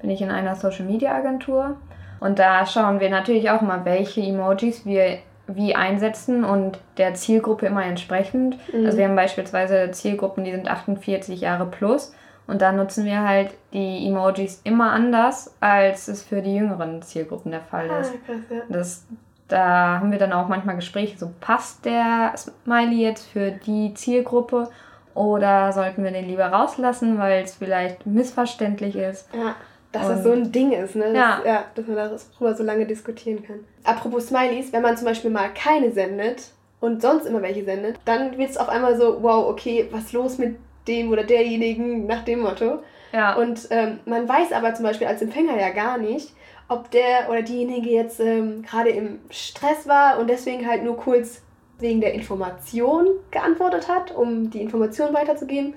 bin 0.00 0.10
ich 0.10 0.22
in 0.22 0.30
einer 0.30 0.56
Social 0.56 0.86
Media 0.86 1.14
Agentur. 1.14 1.76
Und 2.20 2.38
da 2.38 2.64
schauen 2.64 3.00
wir 3.00 3.10
natürlich 3.10 3.50
auch 3.50 3.60
mal, 3.60 3.84
welche 3.84 4.22
Emojis 4.22 4.86
wir 4.86 5.18
wie 5.46 5.76
einsetzen 5.76 6.44
und 6.44 6.78
der 6.96 7.14
Zielgruppe 7.14 7.66
immer 7.66 7.84
entsprechend. 7.84 8.56
Mhm. 8.72 8.86
Also 8.86 8.98
wir 8.98 9.06
haben 9.06 9.16
beispielsweise 9.16 9.90
Zielgruppen, 9.92 10.44
die 10.44 10.50
sind 10.50 10.68
48 10.68 11.40
Jahre 11.40 11.66
plus 11.66 12.14
und 12.46 12.62
da 12.62 12.72
nutzen 12.72 13.04
wir 13.04 13.22
halt 13.22 13.54
die 13.72 14.06
Emojis 14.08 14.60
immer 14.64 14.92
anders, 14.92 15.54
als 15.60 16.08
es 16.08 16.22
für 16.22 16.42
die 16.42 16.56
jüngeren 16.56 17.02
Zielgruppen 17.02 17.52
der 17.52 17.60
Fall 17.60 17.86
ist. 18.00 18.12
Ah, 18.12 18.18
krass, 18.26 18.36
ja. 18.50 18.56
das, 18.68 19.06
da 19.48 20.00
haben 20.00 20.10
wir 20.10 20.18
dann 20.18 20.32
auch 20.32 20.48
manchmal 20.48 20.76
Gespräche, 20.76 21.18
so 21.18 21.30
passt 21.40 21.84
der 21.84 22.34
Smiley 22.36 23.02
jetzt 23.02 23.28
für 23.28 23.52
die 23.52 23.94
Zielgruppe 23.94 24.68
oder 25.16 25.72
sollten 25.72 26.04
wir 26.04 26.10
den 26.10 26.28
lieber 26.28 26.46
rauslassen, 26.46 27.18
weil 27.18 27.42
es 27.42 27.54
vielleicht 27.54 28.06
missverständlich 28.06 28.96
ist. 28.96 29.28
Ja, 29.34 29.56
dass 29.92 30.06
und, 30.06 30.12
das 30.12 30.22
so 30.24 30.32
ein 30.32 30.52
Ding 30.52 30.72
ist, 30.72 30.94
ne? 30.94 31.06
Dass, 31.06 31.14
ja. 31.14 31.40
ja. 31.44 31.64
Dass 31.74 31.86
man 31.86 31.96
darüber 31.96 32.54
so 32.54 32.62
lange 32.62 32.86
diskutieren 32.86 33.42
kann. 33.42 33.60
Apropos 33.84 34.28
Smileys, 34.28 34.72
wenn 34.72 34.82
man 34.82 34.96
zum 34.96 35.06
Beispiel 35.06 35.30
mal 35.30 35.48
keine 35.54 35.90
sendet 35.90 36.50
und 36.80 37.00
sonst 37.02 37.26
immer 37.26 37.42
welche 37.42 37.64
sendet, 37.64 37.96
dann 38.04 38.36
wird 38.36 38.50
es 38.50 38.56
auf 38.58 38.68
einmal 38.68 38.96
so, 38.96 39.22
wow, 39.22 39.48
okay, 39.48 39.88
was 39.90 40.12
los 40.12 40.38
mit 40.38 40.56
dem 40.86 41.10
oder 41.10 41.24
derjenigen 41.24 42.06
nach 42.06 42.24
dem 42.24 42.40
Motto. 42.40 42.80
Ja. 43.12 43.34
Und 43.36 43.68
ähm, 43.70 44.00
man 44.04 44.28
weiß 44.28 44.52
aber 44.52 44.74
zum 44.74 44.84
Beispiel 44.84 45.06
als 45.06 45.22
Empfänger 45.22 45.58
ja 45.58 45.70
gar 45.70 45.98
nicht, 45.98 46.34
ob 46.68 46.90
der 46.90 47.30
oder 47.30 47.42
diejenige 47.42 47.90
jetzt 47.90 48.20
ähm, 48.20 48.62
gerade 48.62 48.90
im 48.90 49.20
Stress 49.30 49.88
war 49.88 50.18
und 50.18 50.28
deswegen 50.28 50.66
halt 50.66 50.84
nur 50.84 50.96
kurz 50.96 51.42
wegen 51.78 52.00
der 52.00 52.14
Information 52.14 53.08
geantwortet 53.30 53.88
hat, 53.88 54.14
um 54.14 54.50
die 54.50 54.60
Information 54.60 55.12
weiterzugeben. 55.14 55.74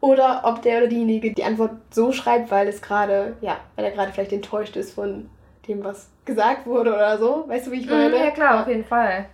Oder 0.00 0.42
ob 0.44 0.60
der 0.62 0.78
oder 0.78 0.86
diejenige 0.88 1.32
die 1.32 1.44
Antwort 1.44 1.72
so 1.90 2.12
schreibt, 2.12 2.50
weil 2.50 2.68
es 2.68 2.82
gerade, 2.82 3.36
ja, 3.40 3.56
weil 3.76 3.86
er 3.86 3.90
gerade 3.90 4.12
vielleicht 4.12 4.32
enttäuscht 4.32 4.76
ist 4.76 4.94
von 4.94 5.30
dem, 5.66 5.82
was 5.82 6.10
gesagt 6.24 6.66
wurde 6.66 6.94
oder 6.94 7.16
so. 7.18 7.44
Weißt 7.48 7.66
du, 7.66 7.70
wie 7.70 7.80
ich 7.80 7.86
mhm, 7.86 7.92
meine? 7.92 8.18
Ja, 8.18 8.30
klar, 8.30 8.60
auf 8.60 8.68
jeden 8.68 8.84
Fall. 8.84 9.26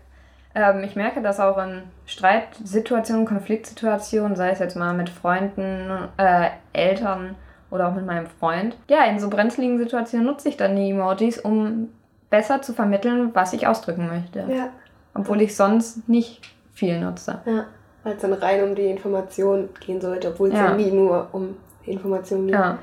Ähm, 0.55 0.83
ich 0.85 0.97
merke 0.97 1.23
das 1.23 1.41
auch 1.41 1.59
in 1.59 1.83
Streitsituationen, 2.07 3.27
Konfliktsituationen, 3.27 4.37
sei 4.37 4.51
es 4.51 4.59
jetzt 4.59 4.77
mal 4.77 4.95
mit 4.95 5.09
Freunden, 5.09 6.09
äh, 6.17 6.51
Eltern 6.73 7.37
oder 7.71 7.89
auch 7.89 7.95
mit 7.95 8.07
meinem 8.07 8.27
Freund. 8.27 8.77
Ja, 8.89 9.05
in 9.05 9.19
so 9.21 9.31
brenzligen 9.31 9.79
Situationen 9.79 10.27
nutze 10.27 10.49
ich 10.49 10.57
dann 10.57 10.77
die 10.77 10.91
Emojis, 10.91 11.39
um 11.39 11.89
besser 12.31 12.63
zu 12.63 12.73
vermitteln, 12.73 13.31
was 13.35 13.53
ich 13.53 13.67
ausdrücken 13.67 14.09
möchte. 14.09 14.45
Ja. 14.49 14.71
Obwohl 15.15 15.41
ich 15.43 15.57
sonst 15.57 16.09
nicht 16.09 16.41
viel 16.73 17.01
nutze. 17.01 17.41
Ja, 17.45 17.67
weil 18.05 18.15
es 18.15 18.23
dann 18.23 18.33
rein 18.33 18.65
um 18.65 18.75
die 18.75 18.87
Information 18.87 19.69
gehen 19.85 20.01
sollte, 20.01 20.29
obwohl 20.29 20.49
es 20.49 20.55
ja. 20.55 20.71
ja 20.71 20.77
nie 20.77 20.91
nur 20.91 21.29
um 21.33 21.57
die 21.85 21.93
Information 21.93 22.47
geht. 22.47 22.55
Ja. 22.55 22.79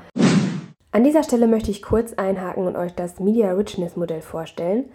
An 0.90 1.04
dieser 1.04 1.22
Stelle 1.22 1.46
möchte 1.46 1.70
ich 1.70 1.82
kurz 1.82 2.14
einhaken 2.14 2.66
und 2.66 2.76
euch 2.76 2.94
das 2.94 3.20
Media 3.20 3.52
Richness 3.52 3.96
Modell 3.96 4.22
vorstellen. 4.22 4.86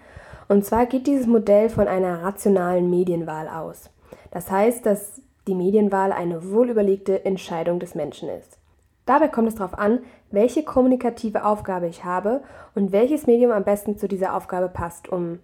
Und 0.47 0.65
zwar 0.65 0.85
geht 0.85 1.07
dieses 1.07 1.27
Modell 1.27 1.69
von 1.69 1.87
einer 1.87 2.23
rationalen 2.23 2.89
Medienwahl 2.89 3.47
aus. 3.47 3.89
Das 4.31 4.49
heißt, 4.49 4.85
dass 4.85 5.21
die 5.47 5.55
Medienwahl 5.55 6.11
eine 6.11 6.51
wohlüberlegte 6.51 7.25
Entscheidung 7.25 7.79
des 7.79 7.95
Menschen 7.95 8.29
ist. 8.29 8.57
Dabei 9.05 9.27
kommt 9.27 9.49
es 9.49 9.55
darauf 9.55 9.77
an, 9.77 9.99
welche 10.31 10.63
kommunikative 10.63 11.45
Aufgabe 11.45 11.87
ich 11.87 12.05
habe 12.05 12.41
und 12.73 12.91
welches 12.91 13.27
Medium 13.27 13.51
am 13.51 13.63
besten 13.63 13.97
zu 13.97 14.07
dieser 14.07 14.35
Aufgabe 14.35 14.69
passt, 14.69 15.09
um 15.09 15.39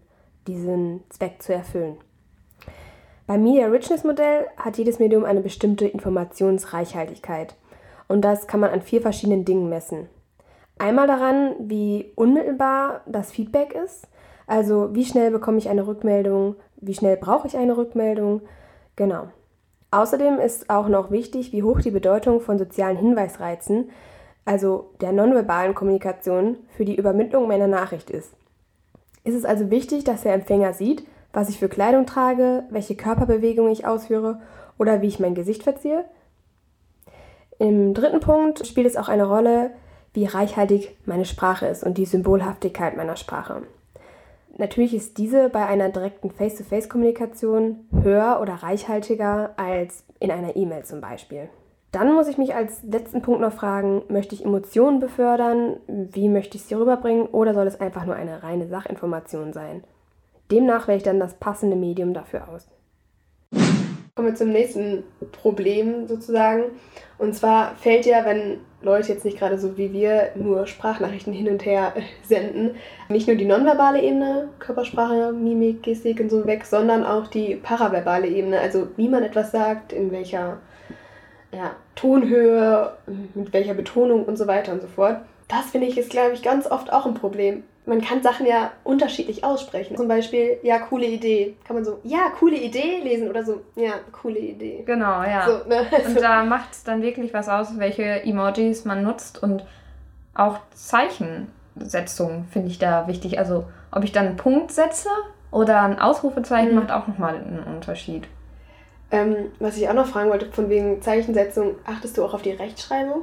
diesen 0.49 1.03
Zweck 1.09 1.41
zu 1.41 1.53
erfüllen. 1.53 1.97
Beim 3.27 3.43
Media 3.43 3.67
Richness 3.67 4.03
Modell 4.03 4.47
hat 4.57 4.77
jedes 4.77 4.97
Medium 4.97 5.23
eine 5.23 5.41
bestimmte 5.41 5.87
Informationsreichhaltigkeit 5.87 7.55
und 8.07 8.21
das 8.21 8.47
kann 8.47 8.59
man 8.59 8.71
an 8.71 8.81
vier 8.81 9.01
verschiedenen 9.01 9.45
Dingen 9.45 9.69
messen. 9.69 10.09
Einmal 10.79 11.07
daran, 11.07 11.55
wie 11.59 12.11
unmittelbar 12.15 13.01
das 13.05 13.31
Feedback 13.31 13.73
ist, 13.73 14.07
also 14.47 14.95
wie 14.95 15.05
schnell 15.05 15.29
bekomme 15.29 15.59
ich 15.59 15.69
eine 15.69 15.85
Rückmeldung, 15.85 16.55
wie 16.77 16.95
schnell 16.95 17.17
brauche 17.17 17.47
ich 17.47 17.55
eine 17.55 17.77
Rückmeldung, 17.77 18.41
genau. 18.95 19.27
Außerdem 19.91 20.39
ist 20.39 20.69
auch 20.69 20.87
noch 20.87 21.11
wichtig, 21.11 21.51
wie 21.51 21.63
hoch 21.63 21.81
die 21.81 21.91
Bedeutung 21.91 22.41
von 22.41 22.57
sozialen 22.57 22.97
Hinweisreizen, 22.97 23.89
also 24.45 24.89
der 25.01 25.11
nonverbalen 25.11 25.75
Kommunikation, 25.75 26.57
für 26.69 26.85
die 26.85 26.95
Übermittlung 26.95 27.47
meiner 27.47 27.67
Nachricht 27.67 28.09
ist. 28.09 28.33
Ist 29.29 29.35
es 29.35 29.45
also 29.45 29.69
wichtig, 29.69 30.05
dass 30.05 30.23
der 30.23 30.33
Empfänger 30.33 30.73
sieht, 30.73 31.05
was 31.33 31.49
ich 31.49 31.59
für 31.59 31.69
Kleidung 31.69 32.07
trage, 32.07 32.63
welche 32.71 32.95
Körperbewegung 32.95 33.69
ich 33.69 33.85
ausführe 33.85 34.41
oder 34.79 35.03
wie 35.03 35.07
ich 35.07 35.19
mein 35.19 35.35
Gesicht 35.35 35.61
verziehe? 35.61 36.03
Im 37.59 37.93
dritten 37.93 38.21
Punkt 38.21 38.65
spielt 38.65 38.87
es 38.87 38.97
auch 38.97 39.07
eine 39.07 39.27
Rolle, 39.27 39.69
wie 40.13 40.25
reichhaltig 40.25 40.97
meine 41.05 41.25
Sprache 41.25 41.67
ist 41.67 41.83
und 41.83 41.99
die 41.99 42.07
Symbolhaftigkeit 42.07 42.97
meiner 42.97 43.17
Sprache. 43.17 43.61
Natürlich 44.57 44.95
ist 44.95 45.19
diese 45.19 45.49
bei 45.49 45.63
einer 45.67 45.89
direkten 45.89 46.31
Face-to-Face-Kommunikation 46.31 47.81
höher 48.01 48.39
oder 48.41 48.55
reichhaltiger 48.55 49.53
als 49.57 50.05
in 50.19 50.31
einer 50.31 50.55
E-Mail 50.55 50.85
zum 50.85 51.01
Beispiel. 51.01 51.49
Dann 51.91 52.13
muss 52.13 52.27
ich 52.27 52.37
mich 52.37 52.53
als 52.53 52.83
letzten 52.83 53.23
Punkt 53.23 53.41
noch 53.41 53.53
fragen, 53.53 54.03
möchte 54.09 54.35
ich 54.35 54.45
Emotionen 54.45 54.99
befördern? 54.99 55.77
Wie 55.87 56.29
möchte 56.29 56.57
ich 56.57 56.63
sie 56.63 56.75
rüberbringen? 56.75 57.25
Oder 57.27 57.55
soll 57.55 57.65
es 57.65 57.81
einfach 57.81 58.05
nur 58.05 58.15
eine 58.15 58.43
reine 58.43 58.67
Sachinformation 58.67 59.53
sein? 59.53 59.83
Demnach 60.51 60.87
wähle 60.87 60.97
ich 60.97 61.03
dann 61.03 61.19
das 61.19 61.35
passende 61.35 61.75
Medium 61.75 62.13
dafür 62.13 62.47
aus. 62.49 62.67
Kommen 64.13 64.27
wir 64.27 64.35
zum 64.35 64.49
nächsten 64.49 65.03
Problem 65.31 66.05
sozusagen. 66.05 66.63
Und 67.17 67.35
zwar 67.35 67.75
fällt 67.75 68.05
ja, 68.05 68.25
wenn 68.25 68.59
Leute 68.81 69.13
jetzt 69.13 69.25
nicht 69.25 69.39
gerade 69.39 69.57
so 69.57 69.77
wie 69.77 69.91
wir 69.91 70.31
nur 70.35 70.67
Sprachnachrichten 70.67 71.33
hin 71.33 71.49
und 71.49 71.65
her 71.65 71.93
senden, 72.23 72.75
nicht 73.07 73.27
nur 73.27 73.35
die 73.35 73.45
nonverbale 73.45 74.01
Ebene, 74.01 74.49
Körpersprache, 74.59 75.31
Mimik, 75.33 75.83
Gestik 75.83 76.19
und 76.19 76.29
so 76.29 76.45
weg, 76.45 76.65
sondern 76.65 77.03
auch 77.03 77.27
die 77.27 77.55
paraverbale 77.55 78.27
Ebene, 78.27 78.59
also 78.59 78.89
wie 78.95 79.09
man 79.09 79.23
etwas 79.23 79.51
sagt, 79.51 79.91
in 79.91 80.11
welcher 80.11 80.59
ja, 81.51 81.71
Tonhöhe, 81.95 82.93
mit 83.33 83.53
welcher 83.53 83.73
Betonung 83.73 84.25
und 84.25 84.37
so 84.37 84.47
weiter 84.47 84.71
und 84.71 84.81
so 84.81 84.87
fort. 84.87 85.17
Das 85.47 85.71
finde 85.71 85.87
ich 85.87 85.97
ist, 85.97 86.11
glaube 86.11 86.33
ich, 86.33 86.43
ganz 86.43 86.69
oft 86.69 86.93
auch 86.93 87.05
ein 87.05 87.15
Problem. 87.15 87.63
Man 87.85 88.01
kann 88.01 88.21
Sachen 88.21 88.45
ja 88.45 88.71
unterschiedlich 88.83 89.43
aussprechen. 89.43 89.97
Zum 89.97 90.07
Beispiel, 90.07 90.59
ja, 90.61 90.77
coole 90.77 91.07
Idee. 91.07 91.55
Kann 91.65 91.75
man 91.75 91.83
so, 91.83 91.99
ja, 92.03 92.29
coole 92.37 92.55
Idee 92.55 92.99
lesen 93.01 93.27
oder 93.27 93.43
so, 93.43 93.61
ja, 93.75 93.93
coole 94.11 94.37
Idee. 94.37 94.83
Genau, 94.85 95.23
ja. 95.23 95.45
So, 95.47 95.67
ne? 95.67 95.87
Und 96.05 96.21
da 96.21 96.43
macht 96.43 96.71
es 96.73 96.83
dann 96.83 97.01
wirklich 97.01 97.33
was 97.33 97.49
aus, 97.49 97.79
welche 97.79 98.23
Emojis 98.23 98.85
man 98.85 99.01
nutzt 99.01 99.41
und 99.41 99.65
auch 100.35 100.59
Zeichensetzung 100.75 102.45
finde 102.51 102.67
ich 102.67 102.77
da 102.77 103.07
wichtig. 103.07 103.39
Also, 103.39 103.65
ob 103.91 104.03
ich 104.03 104.11
dann 104.11 104.27
einen 104.27 104.37
Punkt 104.37 104.71
setze 104.71 105.09
oder 105.49 105.81
ein 105.81 105.99
Ausrufezeichen, 105.99 106.69
mhm. 106.69 106.75
macht 106.75 106.91
auch 106.91 107.07
nochmal 107.07 107.35
einen 107.35 107.63
Unterschied. 107.63 108.27
Ähm, 109.11 109.51
was 109.59 109.77
ich 109.77 109.89
auch 109.89 109.93
noch 109.93 110.07
fragen 110.07 110.29
wollte, 110.29 110.51
von 110.51 110.69
wegen 110.69 111.01
Zeichensetzung, 111.01 111.75
achtest 111.85 112.17
du 112.17 112.23
auch 112.23 112.33
auf 112.33 112.41
die 112.41 112.51
Rechtschreibung? 112.51 113.21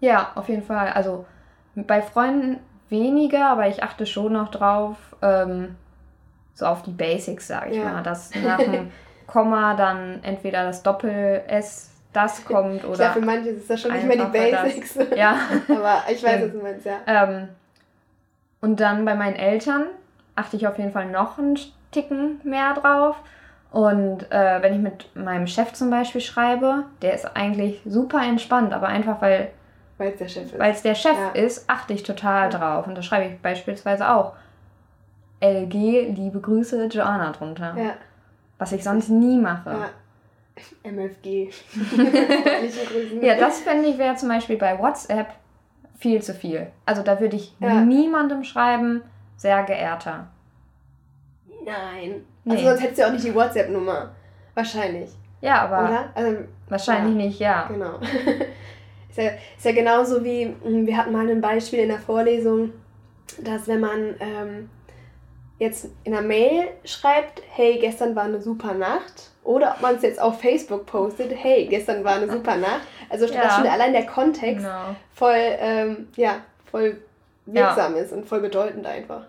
Ja, 0.00 0.32
auf 0.34 0.48
jeden 0.48 0.62
Fall. 0.62 0.88
Also 0.88 1.24
bei 1.74 2.02
Freunden 2.02 2.58
weniger, 2.88 3.46
aber 3.46 3.68
ich 3.68 3.82
achte 3.82 4.04
schon 4.04 4.34
noch 4.34 4.50
drauf, 4.50 4.96
ähm, 5.22 5.76
so 6.54 6.66
auf 6.66 6.82
die 6.82 6.90
Basics, 6.90 7.48
sage 7.48 7.70
ich 7.70 7.76
ja. 7.76 7.84
mal. 7.84 8.02
Dass 8.02 8.30
nach 8.34 8.58
dem 8.58 8.90
Komma 9.26 9.74
dann 9.74 10.22
entweder 10.22 10.64
das 10.64 10.82
Doppel-S 10.82 11.92
das 12.12 12.44
kommt 12.44 12.84
oder. 12.84 13.04
Ja, 13.04 13.12
für 13.12 13.20
manche 13.20 13.50
ist 13.50 13.70
das 13.70 13.80
schon 13.80 13.92
nicht 13.92 14.06
mehr 14.06 14.18
die 14.18 14.30
Basics. 14.30 14.94
Das. 14.94 15.06
Ja. 15.16 15.36
aber 15.68 16.02
ich 16.10 16.22
weiß, 16.22 16.42
was 16.42 16.52
du 16.52 16.58
meinst, 16.58 16.86
ja. 16.86 16.98
Ähm, 17.06 17.48
und 18.60 18.80
dann 18.80 19.04
bei 19.04 19.14
meinen 19.14 19.36
Eltern 19.36 19.86
achte 20.36 20.56
ich 20.56 20.66
auf 20.66 20.78
jeden 20.78 20.92
Fall 20.92 21.06
noch 21.06 21.38
einen 21.38 21.58
Ticken 21.90 22.40
mehr 22.44 22.74
drauf. 22.74 23.16
Und 23.72 24.30
äh, 24.30 24.62
wenn 24.62 24.74
ich 24.74 24.80
mit 24.80 25.16
meinem 25.16 25.46
Chef 25.46 25.72
zum 25.72 25.90
Beispiel 25.90 26.20
schreibe, 26.20 26.84
der 27.00 27.14
ist 27.14 27.36
eigentlich 27.36 27.80
super 27.86 28.22
entspannt, 28.22 28.72
aber 28.74 28.88
einfach 28.88 29.20
weil 29.22 29.50
weil 29.98 30.12
es 30.12 30.18
der 30.18 30.28
Chef 30.28 30.44
ist. 30.44 30.58
Weil 30.58 30.72
es 30.72 30.82
der 30.82 30.94
Chef 30.94 31.16
ja. 31.16 31.40
ist, 31.40 31.70
achte 31.70 31.92
ich 31.92 32.02
total 32.02 32.50
ja. 32.50 32.58
drauf. 32.58 32.86
Und 32.86 32.96
da 32.96 33.02
schreibe 33.02 33.32
ich 33.32 33.40
beispielsweise 33.40 34.10
auch 34.10 34.34
LG, 35.40 36.12
liebe 36.14 36.40
Grüße, 36.40 36.86
Joanna 36.86 37.32
drunter. 37.32 37.74
Ja. 37.76 37.94
Was 38.58 38.72
ich 38.72 38.84
sonst 38.84 39.08
nie 39.08 39.38
mache. 39.38 39.70
Ja. 39.70 39.88
MFG. 40.82 41.50
ja, 43.22 43.36
das 43.36 43.60
fände 43.60 43.88
ich 43.88 43.98
wäre 43.98 44.16
zum 44.16 44.28
Beispiel 44.28 44.56
bei 44.56 44.78
WhatsApp 44.78 45.28
viel 45.98 46.22
zu 46.22 46.34
viel. 46.34 46.66
Also 46.84 47.02
da 47.02 47.20
würde 47.20 47.36
ich 47.36 47.54
niemandem 47.60 48.44
schreiben, 48.44 49.02
sehr 49.36 49.62
geehrter. 49.62 50.26
Nein. 51.64 52.24
Nee. 52.44 52.52
Also 52.52 52.64
sonst 52.64 52.80
hättest 52.82 52.98
du 52.98 53.02
ja 53.02 53.08
auch 53.08 53.12
nicht 53.12 53.24
die 53.24 53.34
WhatsApp-Nummer. 53.34 54.14
Wahrscheinlich. 54.54 55.10
Ja, 55.40 55.62
aber. 55.62 55.88
Oder? 55.88 56.10
Also, 56.14 56.38
wahrscheinlich 56.68 57.14
ja. 57.14 57.26
nicht, 57.26 57.40
ja. 57.40 57.68
Genau. 57.68 57.98
ist, 59.10 59.18
ja, 59.18 59.30
ist 59.56 59.64
ja 59.64 59.72
genauso 59.72 60.24
wie, 60.24 60.54
hm, 60.62 60.86
wir 60.86 60.96
hatten 60.96 61.12
mal 61.12 61.28
ein 61.28 61.40
Beispiel 61.40 61.80
in 61.80 61.88
der 61.88 61.98
Vorlesung, 61.98 62.72
dass 63.42 63.66
wenn 63.68 63.80
man 63.80 64.14
ähm, 64.20 64.70
jetzt 65.58 65.88
in 66.04 66.14
einer 66.14 66.26
Mail 66.26 66.68
schreibt, 66.84 67.42
hey, 67.50 67.78
gestern 67.78 68.14
war 68.14 68.24
eine 68.24 68.40
super 68.40 68.74
Nacht, 68.74 69.30
oder 69.44 69.72
ob 69.72 69.80
man 69.80 69.96
es 69.96 70.02
jetzt 70.02 70.20
auf 70.20 70.40
Facebook 70.40 70.86
postet, 70.86 71.32
hey, 71.34 71.66
gestern 71.66 72.04
war 72.04 72.16
eine 72.16 72.30
super 72.30 72.56
Nacht. 72.56 72.82
Also 73.08 73.26
ja. 73.32 73.42
dass 73.42 73.56
schon 73.56 73.66
allein 73.66 73.92
der 73.92 74.06
Kontext 74.06 74.64
genau. 74.64 74.96
voll, 75.14 75.56
ähm, 75.58 76.08
ja, 76.16 76.36
voll 76.70 76.98
wirksam 77.46 77.96
ja. 77.96 78.02
ist 78.02 78.12
und 78.12 78.26
voll 78.26 78.40
bedeutend 78.40 78.86
einfach. 78.86 79.26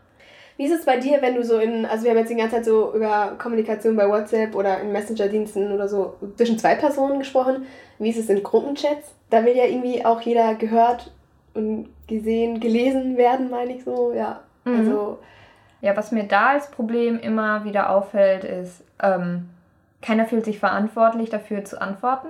Wie 0.57 0.65
ist 0.65 0.79
es 0.79 0.85
bei 0.85 0.97
dir, 0.97 1.21
wenn 1.21 1.35
du 1.35 1.43
so 1.43 1.57
in, 1.57 1.85
also 1.85 2.03
wir 2.03 2.11
haben 2.11 2.19
jetzt 2.19 2.29
die 2.29 2.35
ganze 2.35 2.57
Zeit 2.57 2.65
so 2.65 2.93
über 2.93 3.33
Kommunikation 3.37 3.95
bei 3.95 4.07
WhatsApp 4.07 4.55
oder 4.55 4.79
in 4.81 4.91
Messenger-Diensten 4.91 5.71
oder 5.71 5.87
so 5.87 6.15
zwischen 6.37 6.59
zwei 6.59 6.75
Personen 6.75 7.19
gesprochen. 7.19 7.65
Wie 7.97 8.09
ist 8.09 8.19
es 8.19 8.29
in 8.29 8.43
Gruppenchats? 8.43 9.13
Da 9.29 9.45
will 9.45 9.55
ja 9.55 9.65
irgendwie 9.65 10.05
auch 10.05 10.21
jeder 10.21 10.53
gehört 10.55 11.11
und 11.55 11.89
gesehen, 12.07 12.59
gelesen 12.59 13.17
werden, 13.17 13.49
meine 13.49 13.75
ich 13.75 13.83
so, 13.83 14.13
ja. 14.13 14.41
Mhm. 14.65 14.77
Also. 14.77 15.19
Ja, 15.81 15.97
was 15.97 16.13
mir 16.13 16.23
da 16.23 16.51
als 16.51 16.71
Problem 16.71 17.19
immer 17.19 17.65
wieder 17.65 17.89
auffällt, 17.89 18.45
ist, 18.45 18.85
ähm, 19.01 19.49
keiner 20.01 20.25
fühlt 20.25 20.45
sich 20.45 20.57
verantwortlich 20.57 21.29
dafür 21.29 21.65
zu 21.65 21.81
antworten. 21.81 22.29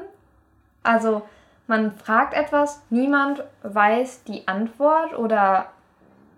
Also 0.82 1.22
man 1.68 1.92
fragt 1.92 2.34
etwas, 2.34 2.82
niemand 2.90 3.44
weiß 3.62 4.24
die 4.24 4.48
Antwort 4.48 5.18
oder 5.18 5.68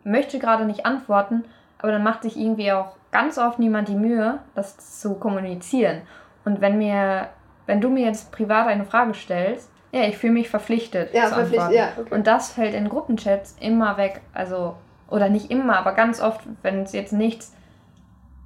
möchte 0.03 0.39
gerade 0.39 0.65
nicht 0.65 0.85
antworten 0.85 1.45
aber 1.85 1.91
dann 1.91 2.03
macht 2.03 2.23
sich 2.23 2.35
irgendwie 2.35 2.71
auch 2.71 2.93
ganz 3.11 3.37
oft 3.37 3.59
niemand 3.59 3.89
die 3.89 3.95
Mühe, 3.95 4.39
das 4.55 4.99
zu 4.99 5.13
kommunizieren. 5.13 6.01
Und 6.43 6.59
wenn 6.59 6.79
mir, 6.79 7.27
wenn 7.67 7.79
du 7.79 7.89
mir 7.89 8.07
jetzt 8.07 8.31
privat 8.31 8.65
eine 8.65 8.85
Frage 8.85 9.13
stellst, 9.13 9.69
ja, 9.91 10.01
ich 10.01 10.17
fühle 10.17 10.33
mich 10.33 10.49
verpflichtet. 10.49 11.13
Ja, 11.13 11.27
zu 11.27 11.35
verpflichtet, 11.35 11.73
ja. 11.73 11.89
Okay. 11.95 12.11
Und 12.15 12.25
das 12.25 12.51
fällt 12.51 12.73
in 12.73 12.89
Gruppenchats 12.89 13.55
immer 13.59 13.97
weg. 13.97 14.21
Also, 14.33 14.77
oder 15.11 15.29
nicht 15.29 15.51
immer, 15.51 15.77
aber 15.77 15.93
ganz 15.93 16.19
oft, 16.21 16.41
wenn 16.63 16.81
es 16.81 16.91
jetzt 16.91 17.13
nichts 17.13 17.55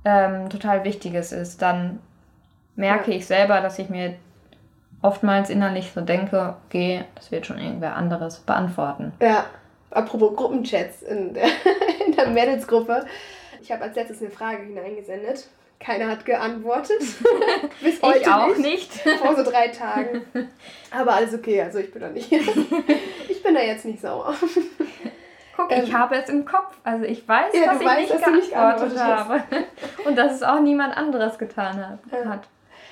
ähm, 0.04 0.50
total 0.50 0.84
Wichtiges 0.84 1.32
ist, 1.32 1.62
dann 1.62 2.00
merke 2.76 3.12
ja. 3.12 3.18
ich 3.20 3.26
selber, 3.26 3.62
dass 3.62 3.80
ich 3.80 3.88
mir 3.88 4.16
oftmals 5.02 5.50
innerlich 5.50 5.94
so 5.94 6.02
denke, 6.02 6.56
okay, 6.68 7.06
das 7.16 7.32
wird 7.32 7.46
schon 7.46 7.58
irgendwer 7.58 7.96
anderes 7.96 8.40
beantworten. 8.40 9.14
Ja, 9.22 9.46
apropos 9.92 10.36
Gruppenchats 10.36 11.04
in 11.04 11.34
der, 11.34 11.46
in 12.10 12.16
der 12.16 12.28
Mädelsgruppe. 12.30 13.06
Ich 13.62 13.72
habe 13.72 13.84
als 13.84 13.96
letztes 13.96 14.22
eine 14.22 14.32
Frage 14.32 14.64
hineingesendet. 14.64 15.48
Keiner 15.80 16.10
hat 16.10 16.26
geantwortet. 16.26 17.00
Bis 17.82 18.02
heute 18.02 18.20
ich 18.20 18.28
auch 18.28 18.58
nicht. 18.58 18.92
Vor 18.92 19.36
so 19.36 19.50
drei 19.50 19.70
Tagen. 19.70 20.24
Aber 20.92 21.14
alles 21.14 21.34
okay, 21.34 21.62
also 21.62 21.80
ich 21.80 21.92
bin 21.92 22.02
da 22.02 22.10
nicht. 22.10 22.32
ich 23.30 23.44
bin 23.44 23.54
da 23.54 23.62
jetzt 23.62 23.86
nicht 23.86 24.02
sauer. 24.02 24.36
Guck, 25.56 25.72
ähm, 25.72 25.84
ich 25.84 25.94
habe 25.94 26.16
es 26.16 26.30
im 26.30 26.44
Kopf. 26.44 26.76
Also 26.84 27.06
ich 27.06 27.26
weiß, 27.26 27.54
ja, 27.54 27.66
dass 27.66 27.82
ich 27.82 27.88
weißt, 27.88 28.00
nicht, 28.00 28.14
dass 28.14 28.20
geantwortet 28.20 28.36
nicht 28.36 28.52
geantwortet 28.52 29.00
habe. 29.00 29.44
Und 30.06 30.18
dass 30.18 30.36
es 30.36 30.44
auch 30.44 30.60
niemand 30.60 30.98
anderes 30.98 31.38
getan 31.38 31.78
hat. 31.78 32.00
Ja. 32.12 32.42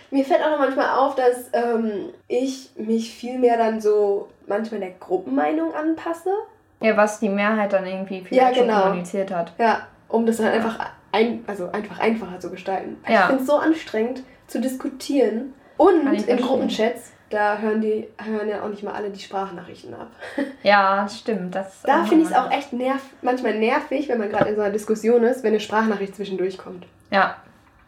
Mir 0.09 0.23
fällt 0.23 0.41
auch 0.41 0.51
noch 0.51 0.59
manchmal 0.59 0.97
auf, 0.97 1.15
dass 1.15 1.49
ähm, 1.51 2.13
ich 2.29 2.69
mich 2.77 3.13
viel 3.13 3.37
mehr 3.37 3.57
dann 3.57 3.81
so 3.81 4.29
manchmal 4.47 4.79
der 4.79 4.91
Gruppenmeinung 4.91 5.73
anpasse. 5.73 6.31
Ja, 6.79 6.95
was 6.95 7.19
die 7.19 7.29
Mehrheit 7.29 7.73
dann 7.73 7.85
irgendwie 7.85 8.23
vielleicht 8.23 8.57
ja, 8.57 8.63
genau. 8.63 8.81
kommuniziert 8.83 9.31
hat. 9.31 9.53
Ja, 9.57 9.87
um 10.07 10.25
das 10.25 10.37
dann 10.37 10.47
einfach, 10.47 10.79
ein, 11.11 11.43
also 11.47 11.71
einfach 11.71 11.99
einfacher 11.99 12.39
zu 12.39 12.51
gestalten. 12.51 12.97
Ja. 13.07 13.21
Ich 13.21 13.25
finde 13.25 13.41
es 13.41 13.47
so 13.47 13.57
anstrengend 13.57 14.23
zu 14.47 14.61
diskutieren. 14.61 15.53
Und 15.77 16.27
in 16.27 16.37
Gruppenchats, 16.37 17.11
da 17.29 17.57
hören 17.57 17.81
die 17.81 18.07
hören 18.23 18.47
ja 18.47 18.63
auch 18.63 18.69
nicht 18.69 18.83
mal 18.83 18.93
alle 18.93 19.09
die 19.09 19.19
Sprachnachrichten 19.19 19.93
ab. 19.93 20.07
Ja, 20.63 21.07
stimmt. 21.07 21.55
Das 21.55 21.81
da 21.83 22.03
finde 22.03 22.23
ich 22.23 22.31
es 22.31 22.35
auch 22.35 22.49
echt 22.51 22.73
nerv 22.73 23.01
manchmal 23.21 23.53
nervig, 23.55 24.09
wenn 24.09 24.17
man 24.17 24.29
gerade 24.29 24.49
in 24.49 24.55
so 24.55 24.61
einer 24.61 24.71
Diskussion 24.71 25.23
ist, 25.23 25.43
wenn 25.43 25.51
eine 25.51 25.59
Sprachnachricht 25.59 26.15
zwischendurch 26.15 26.57
kommt. 26.57 26.85
Ja. 27.11 27.35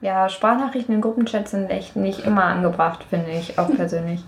Ja, 0.02 0.30
Sprachnachrichten 0.30 0.95
in 0.95 1.02
Gruppenchats 1.02 1.52
sind 1.52 1.69
echt 1.69 1.97
nicht 1.97 2.25
immer 2.25 2.45
angebracht, 2.45 3.04
finde 3.10 3.32
ich 3.32 3.60
auch 3.60 3.69
persönlich. 3.75 4.23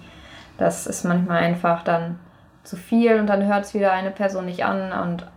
Das 0.58 0.86
ist 0.86 1.06
manchmal 1.06 1.44
einfach 1.44 1.84
dann 1.84 2.20
zu 2.64 2.76
viel 2.76 3.20
und 3.20 3.28
dann 3.28 3.46
hört 3.46 3.66
es 3.66 3.74
wieder 3.74 3.92
eine 3.92 4.12
Person 4.12 4.46
nicht 4.46 4.64
an 4.64 4.92
und 4.92 5.28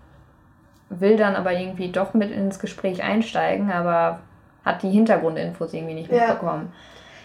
will 0.90 1.16
dann 1.16 1.37
aber 1.37 1.52
irgendwie 1.52 1.90
doch 1.90 2.14
mit 2.14 2.30
ins 2.30 2.58
Gespräch 2.58 3.02
einsteigen, 3.02 3.72
aber 3.72 4.20
hat 4.64 4.82
die 4.82 4.90
Hintergrundinfos 4.90 5.72
irgendwie 5.72 5.94
nicht 5.94 6.10
ja. 6.10 6.28
mitbekommen. 6.28 6.72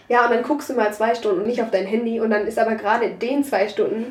Ja, 0.08 0.24
und 0.24 0.32
dann 0.32 0.42
guckst 0.42 0.68
du 0.68 0.74
mal 0.74 0.92
zwei 0.92 1.14
Stunden 1.14 1.46
nicht 1.46 1.62
auf 1.62 1.70
dein 1.70 1.86
Handy 1.86 2.20
und 2.20 2.30
dann 2.30 2.46
ist 2.46 2.58
aber 2.58 2.74
gerade 2.74 3.06
in 3.06 3.18
den 3.18 3.44
zwei 3.44 3.68
Stunden 3.68 4.06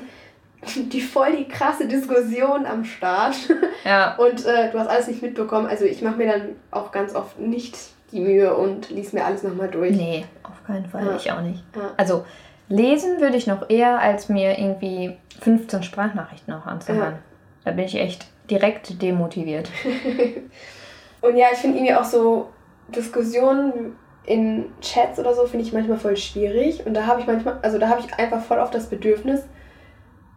die 0.75 1.01
voll 1.01 1.35
die 1.35 1.47
krasse 1.47 1.87
Diskussion 1.87 2.65
am 2.65 2.85
Start. 2.85 3.35
Ja. 3.85 4.15
Und 4.15 4.45
äh, 4.45 4.69
du 4.71 4.77
hast 4.77 4.89
alles 4.89 5.07
nicht 5.07 5.21
mitbekommen. 5.21 5.65
Also 5.65 5.85
ich 5.85 6.01
mache 6.01 6.17
mir 6.17 6.27
dann 6.27 6.41
auch 6.69 6.91
ganz 6.91 7.15
oft 7.15 7.39
nicht 7.39 7.77
die 8.11 8.19
Mühe 8.19 8.53
und 8.53 8.89
lies 8.89 9.13
mir 9.13 9.25
alles 9.25 9.41
nochmal 9.41 9.69
durch. 9.69 9.95
Nee, 9.95 10.25
auf 10.43 10.63
keinen 10.67 10.85
Fall. 10.85 11.05
Ja. 11.05 11.15
Ich 11.15 11.31
auch 11.31 11.41
nicht. 11.41 11.63
Ja. 11.73 11.93
Also 11.95 12.25
lesen 12.69 13.19
würde 13.19 13.35
ich 13.35 13.47
noch 13.47 13.69
eher, 13.69 13.99
als 13.99 14.29
mir 14.29 14.57
irgendwie 14.57 15.17
15 15.41 15.83
Sprachnachrichten 15.83 16.53
auch 16.53 16.65
anzuhören. 16.65 17.13
Ja. 17.13 17.19
Da 17.65 17.71
bin 17.71 17.85
ich 17.85 17.95
echt 17.95 18.27
direkt 18.49 19.01
demotiviert. 19.01 19.69
und 21.21 21.35
ja, 21.35 21.47
ich 21.51 21.59
finde 21.59 21.77
irgendwie 21.77 21.95
auch 21.95 22.05
so 22.05 22.49
Diskussionen 22.89 23.95
in 24.25 24.65
Chats 24.81 25.19
oder 25.19 25.33
so 25.33 25.45
finde 25.45 25.65
ich 25.65 25.73
manchmal 25.73 25.97
voll 25.97 26.15
schwierig 26.15 26.85
und 26.85 26.93
da 26.93 27.07
habe 27.07 27.19
ich 27.19 27.27
manchmal, 27.27 27.57
also 27.61 27.79
da 27.79 27.89
habe 27.89 28.01
ich 28.01 28.13
einfach 28.13 28.41
voll 28.43 28.59
oft 28.59 28.73
das 28.75 28.87
Bedürfnis, 28.87 29.41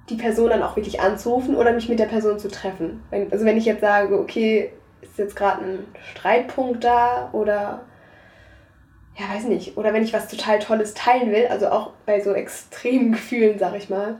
die 0.09 0.16
Person 0.16 0.51
dann 0.51 0.62
auch 0.62 0.77
wirklich 0.77 1.01
anzurufen 1.01 1.57
oder 1.57 1.73
mich 1.73 1.88
mit 1.88 1.99
der 1.99 2.07
Person 2.07 2.38
zu 2.38 2.49
treffen. 2.49 3.03
Wenn, 3.11 3.31
also 3.31 3.45
wenn 3.45 3.57
ich 3.57 3.66
jetzt 3.66 3.83
sage, 3.83 4.18
okay, 4.18 4.73
ist 5.03 5.18
jetzt 5.18 5.37
gerade 5.37 5.62
ein 5.62 5.87
Streitpunkt 6.11 6.85
da 6.85 7.29
oder 7.33 7.83
ja, 9.16 9.35
weiß 9.35 9.44
nicht, 9.44 9.77
oder 9.77 9.92
wenn 9.92 10.03
ich 10.03 10.12
was 10.12 10.29
total 10.29 10.59
Tolles 10.59 10.94
teilen 10.94 11.33
will, 11.33 11.46
also 11.48 11.68
auch 11.68 11.90
bei 12.07 12.20
so 12.20 12.33
extremen 12.33 13.12
Gefühlen, 13.12 13.59
sag 13.59 13.75
ich 13.77 13.90
mal, 13.90 14.16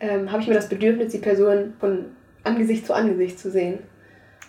ähm, 0.00 0.30
habe 0.32 0.42
ich 0.42 0.48
mir 0.48 0.54
das 0.54 0.68
Bedürfnis, 0.68 1.12
die 1.12 1.18
Person 1.18 1.74
von 1.78 2.06
Angesicht 2.44 2.86
zu 2.86 2.94
Angesicht 2.94 3.38
zu 3.38 3.50
sehen. 3.50 3.78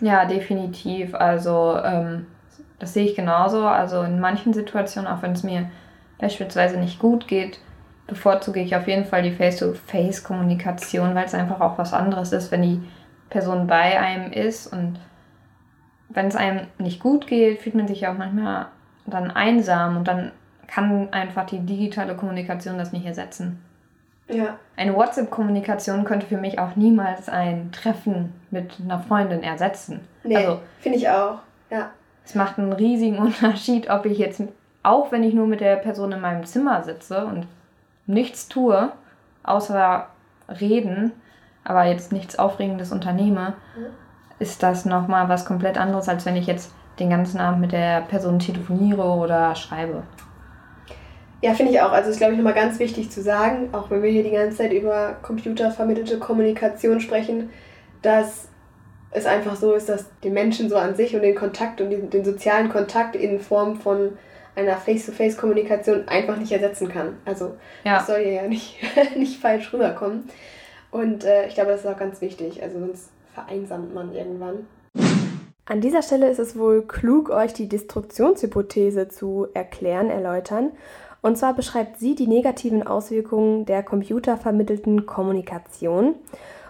Ja, 0.00 0.24
definitiv. 0.24 1.14
Also 1.14 1.78
ähm, 1.84 2.26
das 2.78 2.94
sehe 2.94 3.06
ich 3.06 3.14
genauso. 3.14 3.64
Also 3.66 4.02
in 4.02 4.20
manchen 4.20 4.52
Situationen, 4.52 5.10
auch 5.10 5.22
wenn 5.22 5.32
es 5.32 5.42
mir 5.42 5.70
beispielsweise 6.18 6.78
nicht 6.78 6.98
gut 6.98 7.28
geht, 7.28 7.60
bevorzuge 8.06 8.60
ich 8.60 8.76
auf 8.76 8.88
jeden 8.88 9.04
Fall 9.04 9.22
die 9.22 9.32
Face-to-Face-Kommunikation, 9.32 11.14
weil 11.14 11.24
es 11.24 11.34
einfach 11.34 11.60
auch 11.60 11.78
was 11.78 11.92
anderes 11.92 12.32
ist, 12.32 12.50
wenn 12.50 12.62
die 12.62 12.82
Person 13.30 13.66
bei 13.66 13.98
einem 13.98 14.32
ist 14.32 14.66
und 14.66 14.98
wenn 16.08 16.26
es 16.26 16.36
einem 16.36 16.66
nicht 16.78 17.00
gut 17.00 17.26
geht, 17.26 17.62
fühlt 17.62 17.74
man 17.74 17.88
sich 17.88 18.02
ja 18.02 18.12
auch 18.12 18.18
manchmal 18.18 18.66
dann 19.06 19.30
einsam 19.30 19.96
und 19.96 20.08
dann 20.08 20.32
kann 20.66 21.12
einfach 21.12 21.46
die 21.46 21.60
digitale 21.60 22.16
Kommunikation 22.16 22.78
das 22.78 22.92
nicht 22.92 23.06
ersetzen. 23.06 23.62
Ja. 24.28 24.58
Eine 24.76 24.94
WhatsApp-Kommunikation 24.94 26.04
könnte 26.04 26.26
für 26.26 26.38
mich 26.38 26.58
auch 26.58 26.76
niemals 26.76 27.28
ein 27.28 27.70
Treffen 27.72 28.32
mit 28.50 28.78
einer 28.82 28.98
Freundin 28.98 29.42
ersetzen. 29.42 30.00
Nee, 30.22 30.36
also, 30.36 30.60
finde 30.80 30.98
ich 30.98 31.08
auch, 31.08 31.40
ja. 31.70 31.90
Es 32.24 32.34
macht 32.34 32.58
einen 32.58 32.72
riesigen 32.72 33.18
Unterschied, 33.20 33.90
ob 33.90 34.06
ich 34.06 34.18
jetzt, 34.18 34.42
auch 34.82 35.12
wenn 35.12 35.22
ich 35.22 35.34
nur 35.34 35.46
mit 35.46 35.60
der 35.60 35.76
Person 35.76 36.12
in 36.12 36.20
meinem 36.20 36.44
Zimmer 36.44 36.82
sitze 36.82 37.26
und 37.26 37.46
nichts 38.06 38.48
tue, 38.48 38.90
außer 39.42 40.08
reden, 40.60 41.12
aber 41.64 41.84
jetzt 41.84 42.12
nichts 42.12 42.38
Aufregendes 42.38 42.92
unternehme, 42.92 43.54
mhm. 43.76 43.86
ist 44.38 44.62
das 44.62 44.86
nochmal 44.86 45.28
was 45.28 45.44
komplett 45.44 45.78
anderes, 45.78 46.08
als 46.08 46.24
wenn 46.24 46.36
ich 46.36 46.46
jetzt 46.46 46.72
den 46.98 47.10
ganzen 47.10 47.40
Abend 47.40 47.60
mit 47.60 47.72
der 47.72 48.02
Person 48.02 48.38
telefoniere 48.38 49.02
oder 49.02 49.54
schreibe. 49.54 50.02
Ja, 51.42 51.52
finde 51.52 51.72
ich 51.72 51.80
auch. 51.80 51.92
Also 51.92 52.10
ist, 52.10 52.18
glaube 52.18 52.32
ich, 52.32 52.38
nochmal 52.38 52.54
ganz 52.54 52.78
wichtig 52.78 53.10
zu 53.10 53.20
sagen, 53.20 53.68
auch 53.72 53.90
wenn 53.90 54.02
wir 54.02 54.10
hier 54.10 54.24
die 54.24 54.30
ganze 54.30 54.58
Zeit 54.58 54.72
über 54.72 55.16
computervermittelte 55.20 56.18
Kommunikation 56.18 57.00
sprechen, 57.00 57.50
dass 58.00 58.48
es 59.10 59.26
einfach 59.26 59.54
so 59.54 59.74
ist, 59.74 59.88
dass 59.88 60.06
die 60.22 60.30
Menschen 60.30 60.68
so 60.68 60.76
an 60.76 60.94
sich 60.94 61.14
und 61.14 61.22
den 61.22 61.34
Kontakt 61.34 61.80
und 61.80 61.90
den, 61.90 62.10
den 62.10 62.24
sozialen 62.24 62.68
Kontakt 62.68 63.14
in 63.14 63.38
Form 63.40 63.76
von 63.76 64.16
einer 64.56 64.76
Face-to-Face-Kommunikation 64.76 66.08
einfach 66.08 66.36
nicht 66.36 66.52
ersetzen 66.52 66.88
kann. 66.88 67.18
Also 67.24 67.56
ja. 67.84 67.96
das 67.96 68.06
soll 68.06 68.20
ja 68.20 68.46
nicht, 68.48 68.78
nicht 69.16 69.40
falsch 69.40 69.72
rüberkommen. 69.72 70.28
Und 70.90 71.24
äh, 71.24 71.46
ich 71.46 71.54
glaube, 71.54 71.72
das 71.72 71.80
ist 71.80 71.86
auch 71.86 71.98
ganz 71.98 72.20
wichtig. 72.20 72.62
Also 72.62 72.78
sonst 72.78 73.10
vereinsamt 73.34 73.94
man 73.94 74.14
irgendwann. 74.14 74.66
An 75.66 75.80
dieser 75.80 76.02
Stelle 76.02 76.28
ist 76.28 76.38
es 76.38 76.58
wohl 76.58 76.82
klug, 76.82 77.30
euch 77.30 77.54
die 77.54 77.68
Destruktionshypothese 77.68 79.08
zu 79.08 79.46
erklären, 79.54 80.10
erläutern 80.10 80.72
und 81.24 81.38
zwar 81.38 81.54
beschreibt 81.54 81.98
sie 82.00 82.14
die 82.14 82.26
negativen 82.26 82.86
Auswirkungen 82.86 83.64
der 83.64 83.82
computervermittelten 83.82 85.06
Kommunikation. 85.06 86.16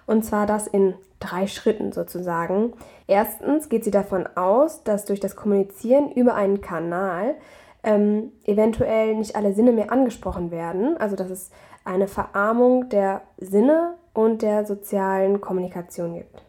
Und 0.07 0.25
zwar, 0.25 0.47
dass 0.47 0.69
in 0.69 0.95
drei 1.19 1.49
Schritten 1.49 1.91
sozusagen. 1.91 2.73
Erstens 3.09 3.69
geht 3.69 3.83
sie 3.83 3.91
davon 3.91 4.29
aus, 4.37 4.85
dass 4.85 5.07
durch 5.07 5.19
das 5.19 5.35
Kommunizieren 5.35 6.13
über 6.13 6.37
einen 6.37 6.61
Kanal 6.61 7.35
ähm, 7.83 8.31
eventuell 8.45 9.17
nicht 9.17 9.35
alle 9.35 9.55
Sinne 9.55 9.73
mehr 9.73 9.91
angesprochen 9.91 10.53
werden. 10.53 10.97
Also 10.99 11.17
dass 11.17 11.31
es 11.31 11.51
eine 11.85 12.07
Verarmung 12.07 12.89
der 12.91 13.23
Sinne 13.39 13.95
und 14.13 14.43
der 14.43 14.67
sozialen 14.67 15.41
Kommunikation 15.41 16.15
gibt. 16.15 16.44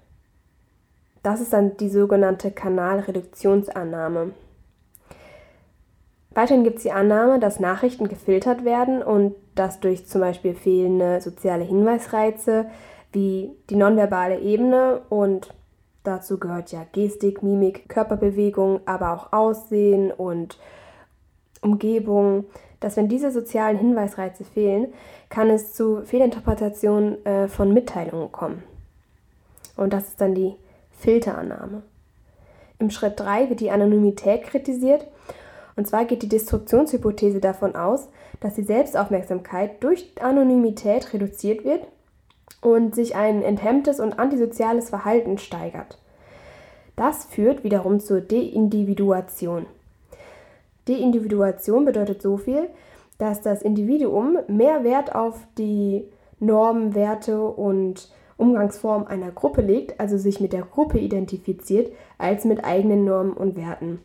Das 1.25 1.41
ist 1.41 1.53
dann 1.53 1.75
die 1.77 1.89
sogenannte 1.89 2.51
Kanalreduktionsannahme. 2.51 4.29
Weiterhin 6.29 6.63
gibt 6.63 6.77
es 6.77 6.83
die 6.83 6.91
Annahme, 6.91 7.39
dass 7.39 7.59
Nachrichten 7.59 8.07
gefiltert 8.07 8.63
werden 8.63 9.01
und 9.01 9.33
dass 9.55 9.79
durch 9.79 10.05
zum 10.05 10.21
Beispiel 10.21 10.53
fehlende 10.53 11.21
soziale 11.21 11.63
Hinweisreize 11.63 12.67
wie 13.11 13.49
die 13.71 13.75
nonverbale 13.75 14.39
Ebene 14.39 15.01
und 15.09 15.51
dazu 16.03 16.37
gehört 16.37 16.71
ja 16.71 16.85
Gestik, 16.91 17.41
Mimik, 17.41 17.89
Körperbewegung, 17.89 18.81
aber 18.85 19.11
auch 19.11 19.33
Aussehen 19.33 20.11
und 20.11 20.59
Umgebung, 21.59 22.45
dass 22.81 22.97
wenn 22.97 23.09
diese 23.09 23.31
sozialen 23.31 23.79
Hinweisreize 23.79 24.43
fehlen, 24.43 24.93
kann 25.29 25.49
es 25.49 25.73
zu 25.73 26.03
Fehlinterpretationen 26.03 27.25
äh, 27.25 27.47
von 27.47 27.73
Mitteilungen 27.73 28.31
kommen. 28.31 28.61
Und 29.75 29.91
das 29.91 30.09
ist 30.09 30.21
dann 30.21 30.35
die 30.35 30.55
Filterannahme. 31.05 31.83
Im 32.79 32.89
Schritt 32.89 33.19
3 33.19 33.49
wird 33.49 33.61
die 33.61 33.71
Anonymität 33.71 34.43
kritisiert. 34.43 35.07
Und 35.77 35.87
zwar 35.87 36.05
geht 36.05 36.23
die 36.23 36.29
Destruktionshypothese 36.29 37.39
davon 37.39 37.75
aus, 37.75 38.09
dass 38.39 38.55
die 38.55 38.63
Selbstaufmerksamkeit 38.63 39.83
durch 39.83 40.11
Anonymität 40.19 41.13
reduziert 41.13 41.63
wird 41.63 41.85
und 42.61 42.95
sich 42.95 43.15
ein 43.15 43.43
enthemmtes 43.43 43.99
und 43.99 44.19
antisoziales 44.19 44.89
Verhalten 44.89 45.37
steigert. 45.37 45.99
Das 46.95 47.25
führt 47.25 47.63
wiederum 47.63 47.99
zur 47.99 48.21
Deindividuation. 48.21 49.67
Deindividuation 50.87 51.85
bedeutet 51.85 52.21
so 52.21 52.37
viel, 52.37 52.67
dass 53.17 53.41
das 53.41 53.61
Individuum 53.61 54.39
mehr 54.47 54.83
Wert 54.83 55.13
auf 55.13 55.39
die 55.57 56.05
Normen, 56.39 56.95
Werte 56.95 57.41
und 57.41 58.09
Umgangsformen 58.37 59.07
einer 59.07 59.31
Gruppe 59.31 59.61
legt, 59.61 59.99
also 59.99 60.17
sich 60.17 60.39
mit 60.39 60.53
der 60.53 60.63
Gruppe 60.63 60.99
identifiziert, 60.99 61.91
als 62.17 62.45
mit 62.45 62.65
eigenen 62.65 63.05
Normen 63.05 63.33
und 63.33 63.55
Werten. 63.55 63.99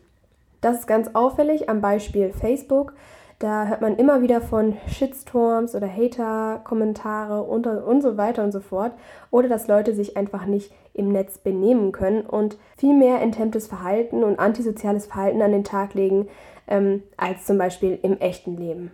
Das 0.61 0.79
ist 0.79 0.87
ganz 0.87 1.09
auffällig 1.13 1.69
am 1.69 1.81
Beispiel 1.81 2.31
Facebook. 2.31 2.93
Da 3.39 3.65
hört 3.65 3.81
man 3.81 3.97
immer 3.97 4.21
wieder 4.21 4.39
von 4.39 4.77
Shitstorms 4.87 5.73
oder 5.73 5.87
Hater-Kommentare 5.87 7.41
und, 7.41 7.65
und 7.65 8.01
so 8.01 8.15
weiter 8.15 8.43
und 8.43 8.51
so 8.51 8.59
fort. 8.59 8.91
Oder 9.31 9.49
dass 9.49 9.67
Leute 9.67 9.95
sich 9.95 10.15
einfach 10.15 10.45
nicht 10.45 10.71
im 10.93 11.11
Netz 11.11 11.39
benehmen 11.39 11.91
können 11.91 12.21
und 12.21 12.57
viel 12.77 12.93
mehr 12.93 13.19
enthemmtes 13.19 13.65
Verhalten 13.65 14.23
und 14.23 14.37
antisoziales 14.37 15.07
Verhalten 15.07 15.41
an 15.41 15.51
den 15.51 15.63
Tag 15.63 15.95
legen, 15.95 16.27
ähm, 16.67 17.01
als 17.17 17.45
zum 17.45 17.57
Beispiel 17.57 17.97
im 18.03 18.19
echten 18.19 18.57
Leben. 18.57 18.91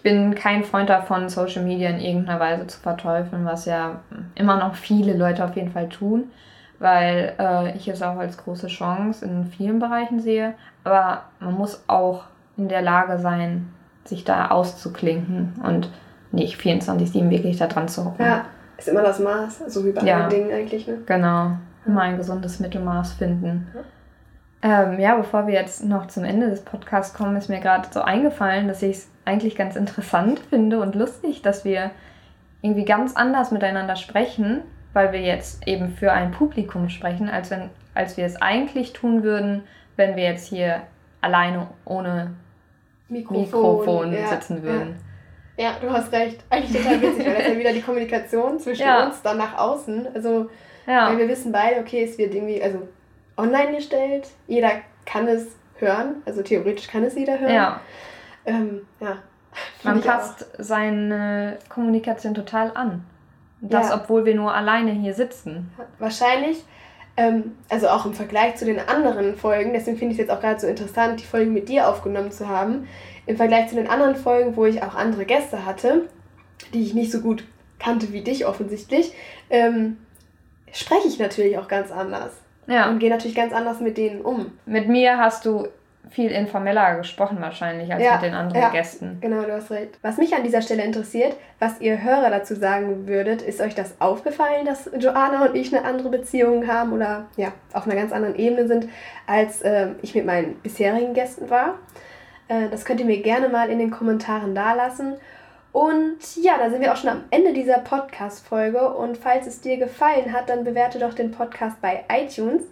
Ich 0.00 0.04
bin 0.04 0.34
kein 0.34 0.64
Freund 0.64 0.88
davon, 0.88 1.28
Social 1.28 1.62
Media 1.62 1.90
in 1.90 2.00
irgendeiner 2.00 2.40
Weise 2.40 2.66
zu 2.66 2.80
verteufeln, 2.80 3.44
was 3.44 3.66
ja 3.66 4.00
immer 4.34 4.56
noch 4.56 4.74
viele 4.74 5.14
Leute 5.14 5.44
auf 5.44 5.54
jeden 5.56 5.72
Fall 5.72 5.90
tun, 5.90 6.30
weil 6.78 7.34
äh, 7.38 7.76
ich 7.76 7.86
es 7.86 8.00
auch 8.00 8.16
als 8.16 8.38
große 8.38 8.68
Chance 8.68 9.26
in 9.26 9.44
vielen 9.44 9.78
Bereichen 9.78 10.18
sehe. 10.18 10.54
Aber 10.84 11.24
man 11.38 11.52
muss 11.52 11.84
auch 11.86 12.24
in 12.56 12.70
der 12.70 12.80
Lage 12.80 13.18
sein, 13.18 13.74
sich 14.04 14.24
da 14.24 14.48
auszuklinken 14.48 15.60
und 15.62 15.90
nicht 16.32 16.58
24-7 16.58 17.28
wirklich 17.28 17.58
da 17.58 17.66
dran 17.66 17.86
zu 17.86 18.06
hocken. 18.06 18.24
Ja, 18.24 18.46
ist 18.78 18.88
immer 18.88 19.02
das 19.02 19.20
Maß, 19.20 19.64
so 19.66 19.84
wie 19.84 19.92
bei 19.92 20.00
ja, 20.00 20.24
anderen 20.24 20.30
Dingen 20.30 20.50
eigentlich. 20.50 20.86
Ne? 20.86 20.96
Genau, 21.04 21.58
immer 21.84 22.00
ein 22.00 22.16
gesundes 22.16 22.58
Mittelmaß 22.58 23.12
finden. 23.12 23.68
Ja. 23.74 23.80
Ähm, 24.62 25.00
ja, 25.00 25.16
bevor 25.16 25.46
wir 25.46 25.54
jetzt 25.54 25.84
noch 25.84 26.08
zum 26.08 26.24
Ende 26.24 26.50
des 26.50 26.62
Podcasts 26.62 27.14
kommen, 27.14 27.36
ist 27.36 27.48
mir 27.48 27.60
gerade 27.60 27.88
so 27.90 28.02
eingefallen, 28.02 28.68
dass 28.68 28.82
ich 28.82 28.96
es 28.96 29.10
eigentlich 29.24 29.56
ganz 29.56 29.74
interessant 29.74 30.38
finde 30.38 30.80
und 30.80 30.94
lustig, 30.94 31.40
dass 31.40 31.64
wir 31.64 31.90
irgendwie 32.60 32.84
ganz 32.84 33.16
anders 33.16 33.52
miteinander 33.52 33.96
sprechen, 33.96 34.62
weil 34.92 35.12
wir 35.12 35.20
jetzt 35.20 35.66
eben 35.66 35.88
für 35.88 36.12
ein 36.12 36.30
Publikum 36.30 36.90
sprechen, 36.90 37.30
als, 37.30 37.50
wenn, 37.50 37.70
als 37.94 38.18
wir 38.18 38.26
es 38.26 38.40
eigentlich 38.42 38.92
tun 38.92 39.22
würden, 39.22 39.62
wenn 39.96 40.16
wir 40.16 40.24
jetzt 40.24 40.48
hier 40.48 40.82
alleine 41.22 41.68
ohne 41.86 42.34
Mikrofon, 43.08 43.40
Mikrofon 43.40 44.12
ja, 44.12 44.26
sitzen 44.26 44.62
würden. 44.62 44.96
Ja. 45.56 45.64
ja. 45.64 45.76
du 45.80 45.90
hast 45.90 46.12
recht. 46.12 46.44
Eigentlich 46.50 46.82
total 46.82 47.00
witzig, 47.00 47.26
weil 47.26 47.34
das 47.34 47.42
ist 47.44 47.52
ja 47.52 47.58
wieder 47.58 47.72
die 47.72 47.82
Kommunikation 47.82 48.58
zwischen 48.58 48.82
ja. 48.82 49.06
uns 49.06 49.22
dann 49.22 49.38
nach 49.38 49.56
außen. 49.56 50.08
Also, 50.14 50.50
weil 50.86 51.18
wir 51.18 51.28
wissen 51.28 51.52
beide, 51.52 51.80
okay, 51.80 52.04
es 52.04 52.18
wird 52.18 52.34
irgendwie, 52.34 52.62
also 52.62 52.88
online 53.40 53.76
gestellt. 53.76 54.28
Jeder 54.46 54.70
kann 55.04 55.26
es 55.28 55.46
hören, 55.78 56.22
also 56.26 56.42
theoretisch 56.42 56.88
kann 56.88 57.04
es 57.04 57.14
jeder 57.14 57.38
hören. 57.38 57.54
Ja. 57.54 57.80
Ähm, 58.44 58.82
ja. 59.00 59.16
Man 59.82 60.00
passt 60.00 60.42
auch. 60.42 60.48
seine 60.58 61.58
Kommunikation 61.68 62.34
total 62.34 62.70
an. 62.74 63.04
Das, 63.60 63.88
ja. 63.88 63.96
obwohl 63.96 64.24
wir 64.24 64.34
nur 64.34 64.54
alleine 64.54 64.92
hier 64.92 65.12
sitzen. 65.12 65.70
Wahrscheinlich, 65.98 66.64
ähm, 67.16 67.56
also 67.68 67.88
auch 67.88 68.06
im 68.06 68.14
Vergleich 68.14 68.56
zu 68.56 68.64
den 68.64 68.78
anderen 68.78 69.36
Folgen, 69.36 69.72
deswegen 69.74 69.98
finde 69.98 70.14
ich 70.14 70.20
es 70.20 70.26
jetzt 70.26 70.34
auch 70.34 70.40
gerade 70.40 70.60
so 70.60 70.66
interessant, 70.66 71.20
die 71.20 71.26
Folgen 71.26 71.52
mit 71.52 71.68
dir 71.68 71.88
aufgenommen 71.88 72.30
zu 72.30 72.48
haben. 72.48 72.88
Im 73.26 73.36
Vergleich 73.36 73.68
zu 73.68 73.74
den 73.74 73.88
anderen 73.88 74.16
Folgen, 74.16 74.56
wo 74.56 74.64
ich 74.64 74.82
auch 74.82 74.94
andere 74.94 75.26
Gäste 75.26 75.66
hatte, 75.66 76.08
die 76.72 76.82
ich 76.82 76.94
nicht 76.94 77.12
so 77.12 77.20
gut 77.20 77.44
kannte 77.78 78.12
wie 78.12 78.22
dich 78.22 78.46
offensichtlich, 78.46 79.12
ähm, 79.50 79.98
spreche 80.72 81.08
ich 81.08 81.18
natürlich 81.18 81.58
auch 81.58 81.68
ganz 81.68 81.90
anders. 81.90 82.32
Ja. 82.70 82.88
Und 82.88 82.98
gehe 82.98 83.10
natürlich 83.10 83.34
ganz 83.34 83.52
anders 83.52 83.80
mit 83.80 83.98
denen 83.98 84.20
um. 84.22 84.52
Mit 84.64 84.88
mir 84.88 85.18
hast 85.18 85.44
du 85.44 85.66
viel 86.10 86.30
informeller 86.30 86.96
gesprochen 86.96 87.38
wahrscheinlich 87.40 87.92
als 87.92 88.02
ja, 88.02 88.14
mit 88.14 88.22
den 88.22 88.34
anderen 88.34 88.62
ja, 88.62 88.70
Gästen. 88.70 89.18
Genau, 89.20 89.42
du 89.42 89.52
hast 89.52 89.70
recht. 89.70 89.98
Was 90.02 90.16
mich 90.16 90.34
an 90.34 90.42
dieser 90.42 90.60
Stelle 90.60 90.82
interessiert, 90.82 91.36
was 91.60 91.80
ihr 91.80 92.02
Hörer 92.02 92.30
dazu 92.30 92.56
sagen 92.56 93.06
würdet, 93.06 93.42
ist 93.42 93.60
euch 93.60 93.74
das 93.74 94.00
aufgefallen, 94.00 94.66
dass 94.66 94.90
Joanna 94.98 95.46
und 95.46 95.54
ich 95.54 95.74
eine 95.74 95.84
andere 95.84 96.08
Beziehung 96.08 96.66
haben 96.66 96.92
oder 96.92 97.26
ja, 97.36 97.52
auf 97.72 97.86
einer 97.86 97.94
ganz 97.94 98.12
anderen 98.12 98.34
Ebene 98.34 98.66
sind, 98.66 98.88
als 99.26 99.62
äh, 99.62 99.90
ich 100.02 100.14
mit 100.14 100.26
meinen 100.26 100.56
bisherigen 100.56 101.14
Gästen 101.14 101.48
war? 101.48 101.78
Äh, 102.48 102.68
das 102.70 102.84
könnt 102.84 103.00
ihr 103.00 103.06
mir 103.06 103.22
gerne 103.22 103.48
mal 103.48 103.70
in 103.70 103.78
den 103.78 103.90
Kommentaren 103.90 104.54
dalassen. 104.54 105.14
Und 105.72 106.18
ja, 106.36 106.58
da 106.58 106.70
sind 106.70 106.80
wir 106.80 106.92
auch 106.92 106.96
schon 106.96 107.10
am 107.10 107.24
Ende 107.30 107.52
dieser 107.52 107.78
Podcast-Folge. 107.78 108.92
Und 108.92 109.16
falls 109.16 109.46
es 109.46 109.60
dir 109.60 109.76
gefallen 109.76 110.32
hat, 110.32 110.48
dann 110.48 110.64
bewerte 110.64 110.98
doch 110.98 111.14
den 111.14 111.30
Podcast 111.30 111.80
bei 111.80 112.04
iTunes. 112.12 112.64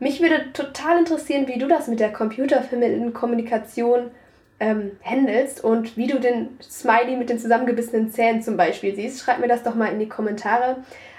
Mich 0.00 0.20
würde 0.20 0.52
total 0.52 0.98
interessieren, 0.98 1.46
wie 1.46 1.58
du 1.58 1.68
das 1.68 1.86
mit 1.86 2.00
der 2.00 2.12
computervermittelnden 2.12 3.12
Kommunikation 3.12 4.10
ähm, 4.58 4.92
handelst 5.02 5.62
und 5.62 5.96
wie 5.96 6.06
du 6.06 6.18
den 6.18 6.58
Smiley 6.60 7.16
mit 7.16 7.30
den 7.30 7.38
zusammengebissenen 7.38 8.10
Zähnen 8.10 8.42
zum 8.42 8.56
Beispiel 8.56 8.94
siehst. 8.94 9.20
Schreib 9.20 9.38
mir 9.38 9.48
das 9.48 9.62
doch 9.62 9.74
mal 9.74 9.92
in 9.92 10.00
die 10.00 10.08
Kommentare 10.08 10.78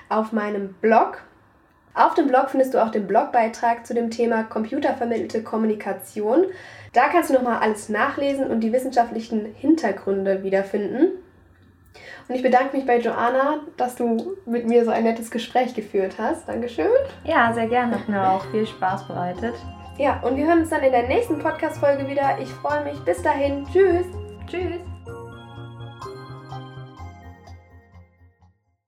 auf 0.10 0.34
meinem 0.34 0.74
Blog. 0.82 1.24
Auf 1.94 2.14
dem 2.14 2.28
Blog 2.28 2.50
findest 2.50 2.74
du 2.74 2.84
auch 2.84 2.92
den 2.92 3.08
Blogbeitrag 3.08 3.86
zu 3.88 3.94
dem 3.94 4.12
Thema 4.12 4.44
computervermittelte 4.44 5.44
Kommunikation. 5.44 6.46
Da 6.96 7.10
kannst 7.10 7.30
du 7.30 7.34
nochmal 7.34 7.60
alles 7.60 7.90
nachlesen 7.90 8.48
und 8.48 8.62
die 8.62 8.72
wissenschaftlichen 8.72 9.54
Hintergründe 9.56 10.44
wiederfinden. 10.44 11.12
Und 12.28 12.36
ich 12.36 12.42
bedanke 12.42 12.76
mich 12.76 12.86
bei 12.86 13.00
Joanna, 13.00 13.60
dass 13.78 13.96
du 13.96 14.38
mit 14.46 14.66
mir 14.66 14.86
so 14.86 14.92
ein 14.92 15.04
nettes 15.04 15.30
Gespräch 15.30 15.76
geführt 15.76 16.16
hast. 16.18 16.48
Dankeschön. 16.48 16.88
Ja, 17.26 17.54
sehr 17.54 17.68
gerne. 17.68 18.00
Hat 18.00 18.10
mir 18.10 18.28
auch 18.28 18.46
viel 18.46 18.66
Spaß 18.66 19.08
bereitet. 19.08 19.54
Ja, 19.98 20.22
und 20.22 20.38
wir 20.38 20.48
hören 20.48 20.62
uns 20.62 20.70
dann 20.70 20.84
in 20.84 20.92
der 20.92 21.08
nächsten 21.08 21.38
Podcast-Folge 21.38 22.08
wieder. 22.08 22.38
Ich 22.42 22.50
freue 22.50 22.84
mich. 22.86 23.00
Bis 23.02 23.22
dahin. 23.22 23.66
Tschüss. 23.72 24.06
Tschüss. 24.48 24.95